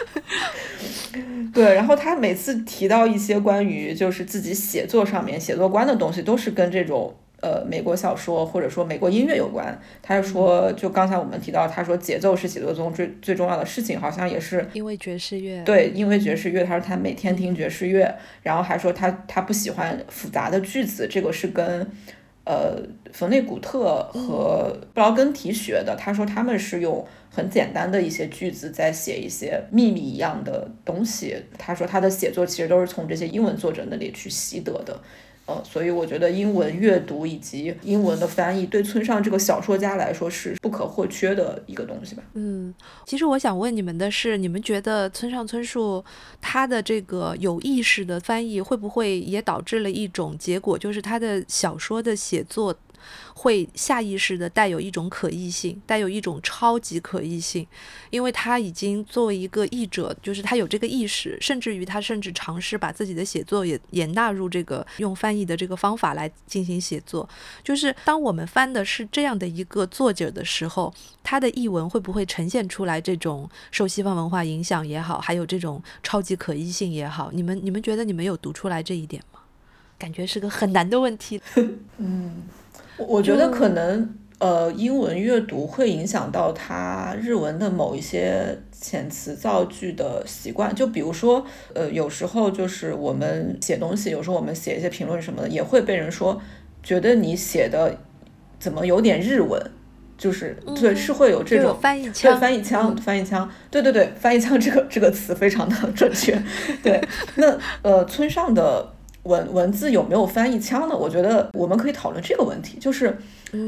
[1.53, 7.13] 对，然后他每次提到一些关于就是自己写作上面写作观的东西，都是跟这种。
[7.41, 15.63] 呃，美国小说或者说美国音乐有关，他说，就刚才我们提到，他说节奏是写作中最最重要的事情，好像也是因为爵士乐。
[15.63, 21.89] 对，因为爵士乐，他说他每天听爵士乐，然后还说他他不喜欢复杂的句子，这个是跟
[22.45, 22.77] 呃
[23.11, 35.01] 冯内古特和布劳根提学的，他说他们是用很简单的一些句子在写一些秘密一样的东西，他说他的写作其实都是从这些英文作者那里去习得的。
[35.47, 42.23] 呃，所以我觉得英文阅读以及英文的翻译对村上这个小说家来说是不可或缺的一个东西吧。
[42.33, 42.73] 嗯，
[43.05, 46.03] 其实我想问你们的是，你们觉得村上春树
[46.39, 52.73] 他的这个有意识的翻译会不会也导致了一种结果，就是他的小说的写作
[53.33, 57.65] 会下意识的带有一种可译性，带有一种超级可译性，
[58.09, 67.27] 因为他已经作为一个译者，就是他有这个意识，甚至于他甚至尝试把自己的写作也也纳入这个用翻译的这个方法来进行写作。
[67.63, 70.93] 就是当我们翻的是这样的一个作者的时候，
[71.23, 77.31] 他的译文会不会呈现出来这种受西方文化影响也好，还有这种超级可译性也好？
[77.31, 79.39] 你们你们觉得你们有读出来这一点吗？
[79.97, 81.39] 感觉是个很难的问题。
[81.97, 82.41] 嗯，
[83.07, 90.73] 我觉得可能呃，英文阅读会影响到他日文的某一些遣词造句的习惯。
[90.73, 91.45] 就比如说，
[91.75, 96.41] 呃，有时候就是我们写东西，有时候我们写一些评论什么的，也会被人说
[96.81, 97.95] 觉得你写的
[98.59, 99.61] 怎么有点日文。
[100.17, 106.39] 就是对，是会有这种翻译腔，对翻译腔，翻译腔，对对对，翻译腔这个这个词非常的 准确。
[106.83, 107.01] 对，
[107.35, 108.93] 那呃，村上的。
[109.23, 110.97] 文文字有没有翻译腔呢？
[110.97, 113.15] 我觉得我们可以讨论这个问题，就是，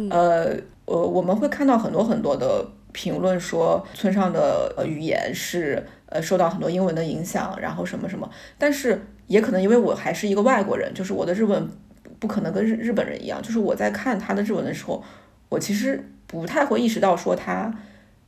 [0.09, 11.69] 呃呃，我们会看到很多很多的评论说村上的语言是呃受到很多英文的影响，然后什么什么，但是也可能因为我还是一个外国人，就是我的日文
[12.19, 15.03] 不可能跟日日本人一样，就是我在看他的日文的时候，
[15.49, 17.73] 我其实不太会意识到说他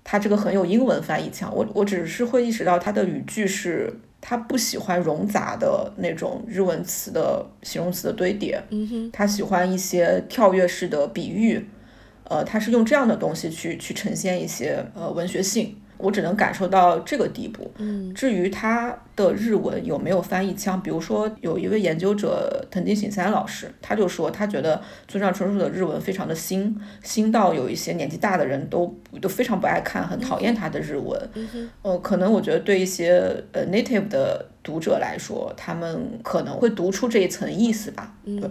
[0.04, 3.92] 他这个很有英文翻译腔，我我只是会意识到他的语句是。
[4.28, 11.64] 他不喜欢冗杂的那种日文词的形容词的堆叠，嗯哼，他喜欢一些跳跃式的比喻，
[12.24, 15.78] 呃，他是用这样的东西去去呈现一些呃文学性。
[15.98, 17.72] 我只能感受到这个地步。
[17.78, 31.30] 嗯，至于他的日文有没有翻译腔，比如说有一位研究者藤井醒三老师，他就说他觉得村上春树的日文非常的新，新到有一些年纪大的人都都非常不爱看，很讨厌他的日文。
[31.34, 38.16] 嗯呃，可能我觉得对一些呃 native 的读者来说，他们可能会读出这一层意思吧。
[38.26, 38.50] 对。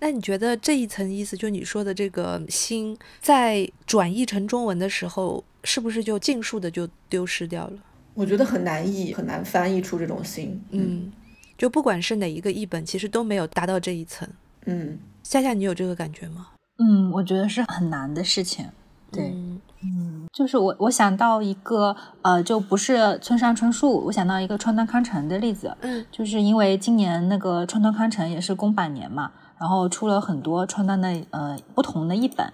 [0.00, 7.72] 那你觉得这一层意思，就你说的这个“新”，在转译成中文的时候，是不是就尽数的就丢失掉了？
[8.14, 10.62] 我觉得很难译，很难翻译出这种“心”。
[10.70, 11.10] 嗯，
[11.58, 14.28] 就不管是哪一个译本，其实都没有达到这一层。
[14.66, 16.48] 嗯，夏夏，你有这个感觉吗？
[16.78, 18.66] 嗯，我觉得是很难的事情。
[19.10, 19.34] 对，
[19.82, 25.76] 嗯，就是我我想到一个呃，就不是村上春树，我想到一个川端康成的例子。
[25.80, 29.32] 嗯，就是因为今年那个川端康成也是公版年嘛。
[29.56, 32.52] 然后出了很多川端的呃不同的译本，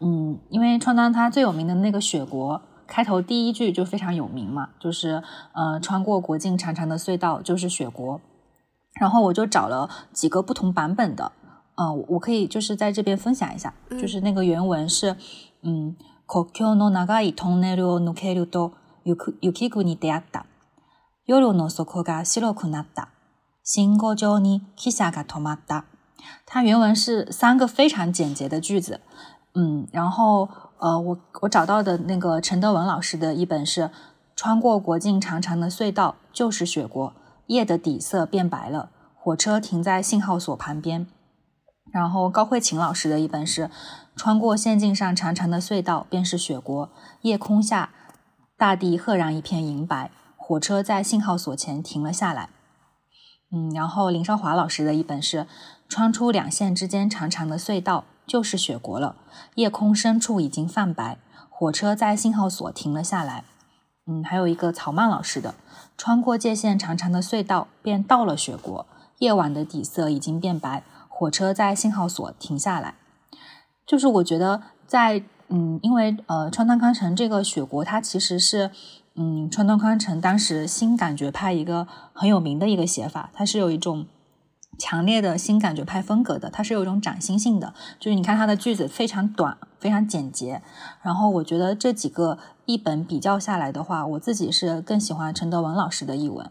[0.00, 8.20] 嗯，因为川端他最有名的那个《雪国》开头第一句就非常有名嘛，就是呃穿过国境长长的隧道就是雪国。
[9.00, 11.32] 然后我就找了几个不同版本的，
[11.76, 15.16] 嗯，我可以就是在这边分享一下，就是那个原文是
[15.62, 15.96] 嗯，
[16.26, 18.72] 国境の長いトンネルを抜けると
[19.04, 20.46] 雪雪国に出会った。
[21.26, 23.08] 夜の底が白くなった。
[23.62, 25.84] 信号上に汽車が止まった。
[26.46, 29.00] 它原文是三个非常简洁的句子，
[29.59, 30.47] 嗯，然后
[30.77, 33.91] 呃，我我找到的那个陈德文老师的一本是
[34.37, 37.13] 穿过国境长长的隧道就是雪国，
[37.47, 41.07] 夜的底色变白了，火车停在信号所旁边。
[41.91, 43.69] 然后高慧琴老师的一本是
[44.15, 46.89] 穿过线径上长长的隧道便是雪国，
[47.23, 47.89] 夜空下
[48.57, 52.49] 大地赫然一片银白，火车在信号所前停了下来。
[53.51, 55.47] 嗯，然后林少华老师的一本是。
[55.91, 59.15] 穿出两线之间长长的隧道，就是雪国了。
[59.55, 61.17] 夜空深处已经泛白，
[61.49, 63.43] 火车在信号所停了下来。
[64.05, 65.55] 嗯，还有一个曹曼老师的，
[65.97, 68.85] 穿过界限长长的隧道，便到了雪国。
[69.17, 72.93] 夜晚的底色已经变白，火车在信号所停下来。
[73.87, 78.69] 就是我觉得，在嗯，因为呃，川端康成这个雪国，它其实是
[79.15, 84.05] 嗯，川端康成当时新感觉派一个很有名的一个写法，它是有一种。
[84.79, 90.61] 强烈的新感觉派风格的，它是有一种崭新性的，就是你看它的句子非常短，非常简洁。
[91.03, 96.49] 然后我觉得这几个译本比较下来的话，我自己是更喜欢陈德文老师的译文。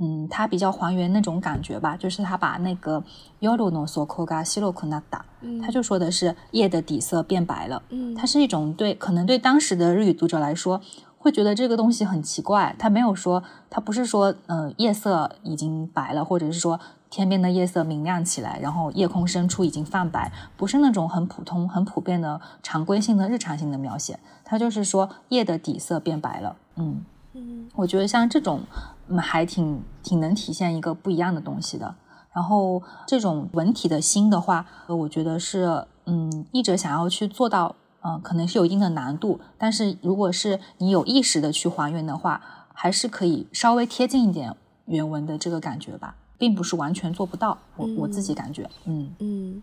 [0.00, 3.02] 嗯，他比较还原那种感觉吧，就是他把那个
[3.40, 5.22] yoru no sokoga shiroku nada，
[5.60, 7.82] 他就说的是夜的底色变白了。
[7.88, 10.80] 嗯，它是一种对可能对当时的日语读者来说。
[11.20, 16.78] 会觉得这个东西很奇怪，他没有说，他不是说，呃，夜色已经白了，或者是说
[17.10, 26.56] 天边的夜色明亮起来，然后夜空深处已经泛白，不是那种很普通、很普遍的常规性的日常性的描写，它就是说夜的底色变白了。
[26.76, 27.04] 嗯
[27.34, 28.60] 嗯，我觉得像这种，
[29.08, 31.94] 嗯，还挺挺能体现一个不一样的东西的。
[32.32, 37.76] 然后这种文体的新的话，我觉得是，嗯，译者想要去做到。
[38.00, 42.40] 嗯，可能是有一定的难度，但是如果是你有意识的去还原的话，
[42.72, 44.54] 还是可以稍微贴近一点
[44.86, 47.58] 原文的这个感觉吧，并不是完全做不到。
[47.76, 49.62] 我我自己感觉，嗯嗯，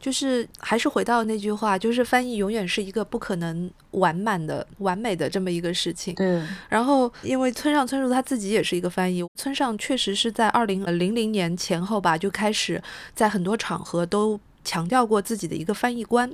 [0.00, 6.14] 就是还是回到那句话，就是翻译永远是一个不可能完满的、完美的这么一个事情。
[6.14, 6.42] 对。
[6.68, 12.82] 然后，因为村上春树他自己也是一个翻译，村上确实是在二零零零年前后吧，就开始
[13.14, 16.30] 在很多场合都强调过自己的一个翻译观、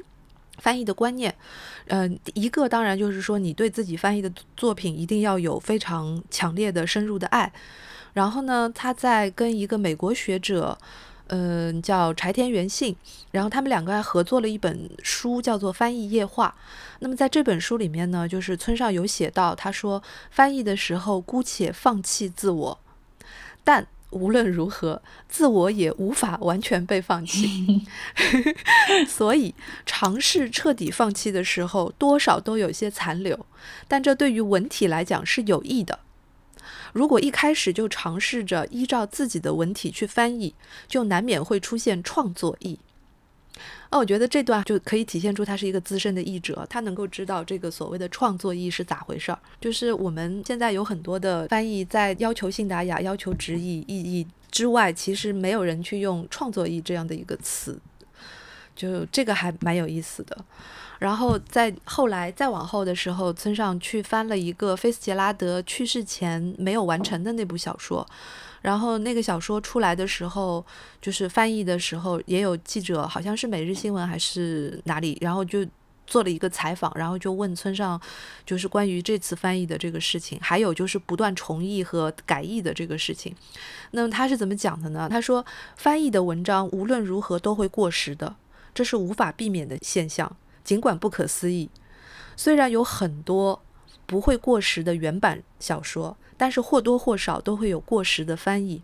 [0.59, 1.35] 翻译的观念。
[1.89, 7.53] 嗯，一个当然就是说，你对自己翻译的作品一定要有非常强烈的、深入的爱。
[8.15, 10.79] 然后呢，他在跟一个美国学者。
[11.29, 12.95] 嗯，叫柴田元信，
[13.31, 16.55] 然后他们两个还合作了一本书，叫做《翻译夜话》。
[17.01, 22.79] 那么在这本书里面呢，就是村上有写到，他说翻译的时候姑且放弃自我，
[23.65, 27.87] 但无论如何，自我也无法完全被放弃。
[29.09, 29.55] 所以
[29.87, 33.47] 尝试彻底放弃的时候，多少都有些残留，
[33.89, 36.01] 但这对于文体来讲是有益的。
[36.93, 40.55] 如果一开始就尝试着依照自己的文体去翻译，
[40.89, 42.79] 就难免会出现创作意。
[43.91, 49.39] 那，我觉得这段就可以体现出他是一个资深的译者，他能够知道这个所谓的创作意是咋回事儿。
[49.61, 57.79] 就是我们现在有很多的翻译在要求信达雅、要求直译意译之外，其实没有人去用创作意这样的一个词，
[58.75, 60.45] 就这个还蛮有意思的。
[60.99, 68.07] 然后在后来再往后的时候，村上去翻了一个菲斯杰拉德去世前没有完成的那部小说，
[68.63, 70.65] 然后那个小说出来的时候，
[71.03, 75.67] 就是翻译的时候，也有记者，好像是每日新闻还是哪里，然后就
[76.07, 78.01] 做了一个采访，然后就问村上，
[78.47, 83.35] 就是关于这次翻译的这个事情，还有就是不断重译和改译的这个事情。
[83.91, 85.09] 那么他是怎么讲的呢？
[85.11, 85.45] 他说，
[85.77, 88.37] 翻译的文章无论如何都会过时的，
[88.73, 90.35] 这是无法避免的现象。
[90.65, 91.69] 尽管不可思议，
[92.37, 93.63] 虽然有很多
[94.07, 98.83] 不会过时的原版小说，但是或多或少都会有过时的翻译。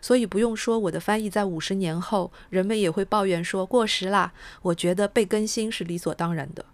[0.00, 4.32] 所以不用说我的翻译在五十年后，人们也会抱怨说过时啦。
[4.62, 6.64] 我觉得被更新是理所当然的。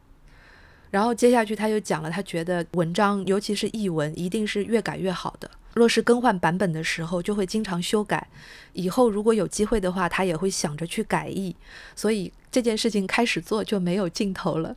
[0.90, 5.50] 然后接下去他又讲了，他觉得文章，尤其是译文，一定是越改越好的。
[5.74, 8.28] 若是更换版本的时候，就会经常修改。
[8.72, 11.54] 以后如果有机会的话，他也会想着去改译。
[11.94, 14.76] 所以这件事情开始做就没有尽头了。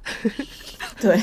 [0.99, 1.21] 对，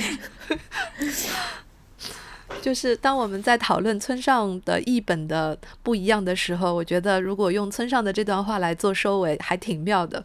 [2.61, 10.25] 就是当我们在讨论村上的译本的不一样的时候，我觉得如果用村上的这段话来做收尾，还挺妙的。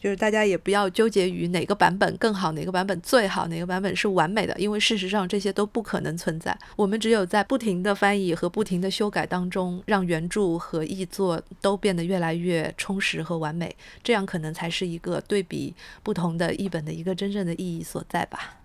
[0.00, 6.56] 就是大家也不要纠结于哪个版本更好，哪个版本最好，哪个版本是完美的，因为事实上这些都不可能存在。
[6.76, 18.58] 我们只有在不停的翻译和不停的修改当中，让原著和译作都变得越来越充实和完美，这样可能才是一个对比不同的译本的一个真正的意义所在吧。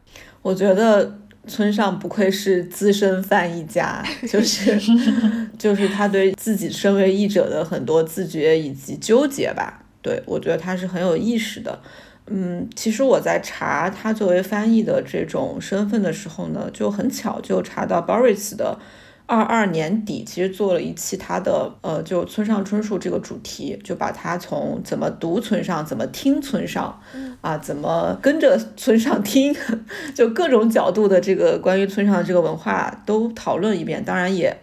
[0.44, 1.18] 我觉得
[1.48, 4.80] 村上不愧是资深翻译家，就是
[5.60, 9.84] 就是他对自己身为译者的很多自觉以及纠结吧。
[10.02, 11.80] 对，我觉得他是很有意识的。
[12.28, 18.80] 嗯，其实我在查他作为翻译的这种身份的时候呢，就很巧就查到 Boris 的
[19.26, 27.00] 二二年底，其实做了一期他的呃，就村上春树这个主题，就把他从怎么读村上，怎么听村上，
[27.42, 29.56] 啊，怎么跟着村上听，
[30.14, 34.04] 就各种角度的这个关于村上的这个文化都讨论一遍。
[34.04, 34.58] 当然也。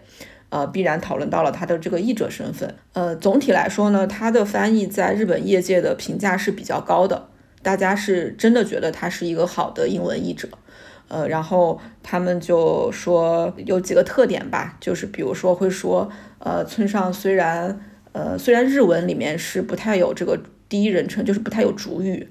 [0.53, 2.75] 呃，必然讨论到了他的这个译者身份。
[2.91, 7.29] 呃，总体来说呢，他的翻译在日本业界的评价是比较高的，
[7.61, 10.49] 大家是真的觉得他是一个好的英文译者。
[11.11, 16.09] 呃，然后他们就说有几个特点吧，就是比如说会说，
[16.39, 17.81] 呃，村上虽然
[18.13, 20.39] 呃虽然日文里面是不太有这个
[20.69, 22.29] 第一人称，就是不太有主语。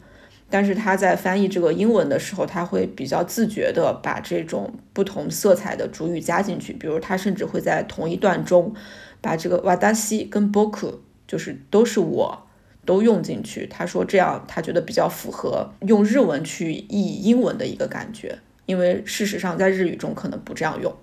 [0.53, 6.73] 但是他在翻译这个英文的时候，他会比较自觉地把这种不同色彩的主语加进去。
[6.73, 8.75] 比如，他甚至会在同一段中
[9.21, 10.95] 把这个瓦达西跟 boku，
[11.29, 12.47] 就是都是我
[12.85, 13.67] 都用进去。
[13.69, 20.95] 他说这样他觉得比较符合用日文去译英文的一个感觉，因为事实上在日语中可能不这样用。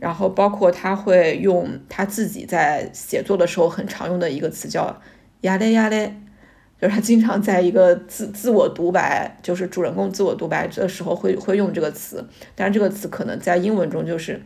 [0.00, 5.00] 然后包括他会用他自己在写作的时候很常用的一个词叫
[5.40, 6.20] 呀嘞呀嘞。
[6.80, 14.42] 就是他经常在一个自自我独白，就是主人公自我独白的时候会会用这个词，但是这个词可能在英文中就是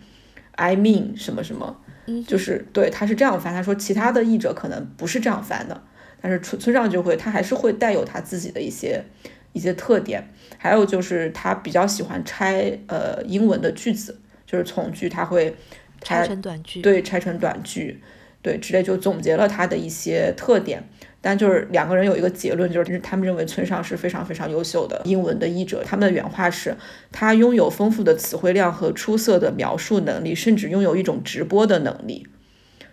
[0.52, 1.80] I mean 什么什么，
[2.26, 3.52] 就是对他是这样翻。
[3.52, 5.82] 他说其他的译者可能不是这样翻的，
[6.20, 9.04] 但是村村上就会他还是会带有他自己的一些
[9.52, 10.30] 一些特点。
[10.58, 15.56] 还有就是他比较喜欢拆呃英文的句子，就是从句他会
[16.02, 18.02] 拆成短句，对，拆成短句，
[18.42, 20.86] 对，之类就总结了他的一些特点。
[21.20, 25.82] 但就是两个人有一个结论，就是他们认为村上是非常非常优秀的英文的译者。
[25.84, 26.76] 他们的原话是，
[27.10, 32.28] 他拥有丰富的词汇量和出色的描述能力，甚至拥有一种直播的能力，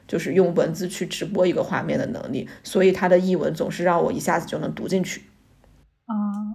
[0.08, 2.50] 就是用文字去直播一个画面的能力。
[2.64, 5.22] 所以他的译文总是让我一下子就能读进去。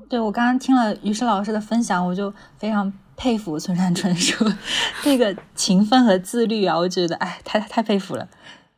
[0.09, 4.45] 对我刚刚听了于适老师的分享，我就非常佩服村上春树
[5.03, 8.29] 这个勤奋和自律啊，我觉得哎，太太佩服了。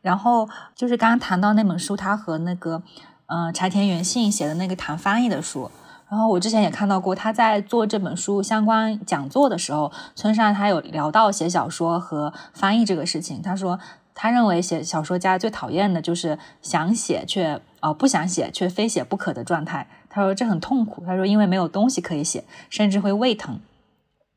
[0.01, 2.83] 然后就是刚刚谈到那本书，他和那个
[3.27, 5.71] 嗯柴田元信写的那个谈翻译的书。
[6.09, 13.41] 然后我之前也看到过他在做这本书相关讲座的时候，村上他有聊到写小说和翻译这个事情。
[13.41, 13.79] 他说
[14.13, 19.87] 他认为写小说家最讨厌的就是想写却呃不想写却非写不可的状态。
[20.13, 21.03] 他说这很痛苦。
[21.05, 23.59] 他说因为没有东西可以写，甚至会胃疼。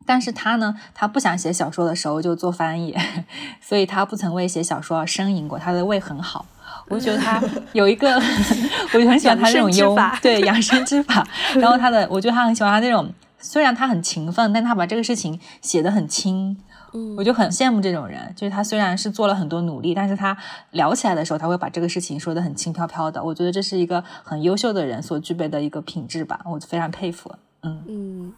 [0.07, 2.97] 但是他呢，他不想写小说的时候就做翻译，
[3.61, 5.59] 所以他不曾为写小说而呻吟过。
[5.59, 6.47] 他的胃很好。
[6.89, 7.43] 我觉得他
[7.75, 8.15] 有一个，
[8.95, 11.27] 我就很喜欢他这种优对养生之法。
[11.55, 16.57] 然后他的，我觉得他很喜欢他那种，虽然他很勤奋，但他把这个事情写得很轻。
[16.97, 20.35] 嗯，我就很羡慕这种人，就是他虽然是做了很多努力，但是他
[20.71, 23.23] 聊起来的时候，他会把这个事情说得很轻飘飘的。
[23.23, 27.35] 我觉得这是一个很优秀的人所具备的一个品质吧，我非常佩服。
[27.63, 28.33] 嗯嗯。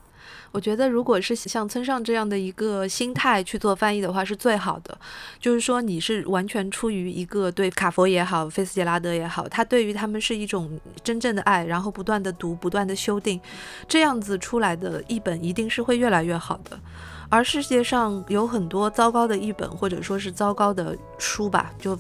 [0.51, 4.97] 我觉得，如果是像村上这样的一个心态去做翻译的话，是最好的。
[5.39, 13.39] 就是说，你是完全出于一个对卡佛也好，菲斯杰拉德也好，他对于他们是一种真正的爱，然后不断的读，不断的修订，
[13.87, 16.81] 这样子出来的译本一定是会越来越好的。
[17.29, 21.99] 而世界上有很多糟糕的译本，或者说是糟糕的书吧，就。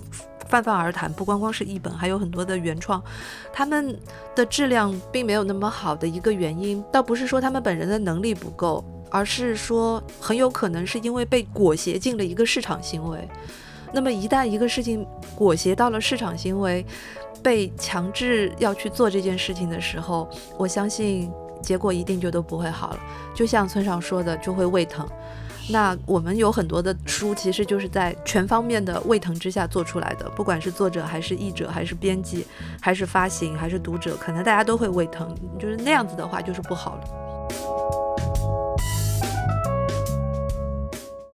[0.49, 3.03] 泛泛而谈，不光光是译本，还有很多的原创，
[3.53, 3.95] 他们
[4.35, 13.29] 的质量并没有那么好的一个原因，倒不是说他们本人的能力不够，而是说很有可能是因为被裹挟进了一个市场行为。
[13.93, 16.83] 那么一旦一个事情裹挟到了市场行为，
[17.43, 20.27] 被强制要去做这件事情的时候，
[20.57, 21.31] 我相信
[21.63, 23.01] 结果一定就都不会好了。
[23.35, 25.09] 就像村上说的就会胃疼。
[25.71, 32.47] 那我们有很多的书其实就是在全方面的胃疼之下做出来的不管是作者还是译者还是编辑
[32.81, 37.29] 还是发行还是读者可能大家都会胃疼就是那样子的话就是不好了。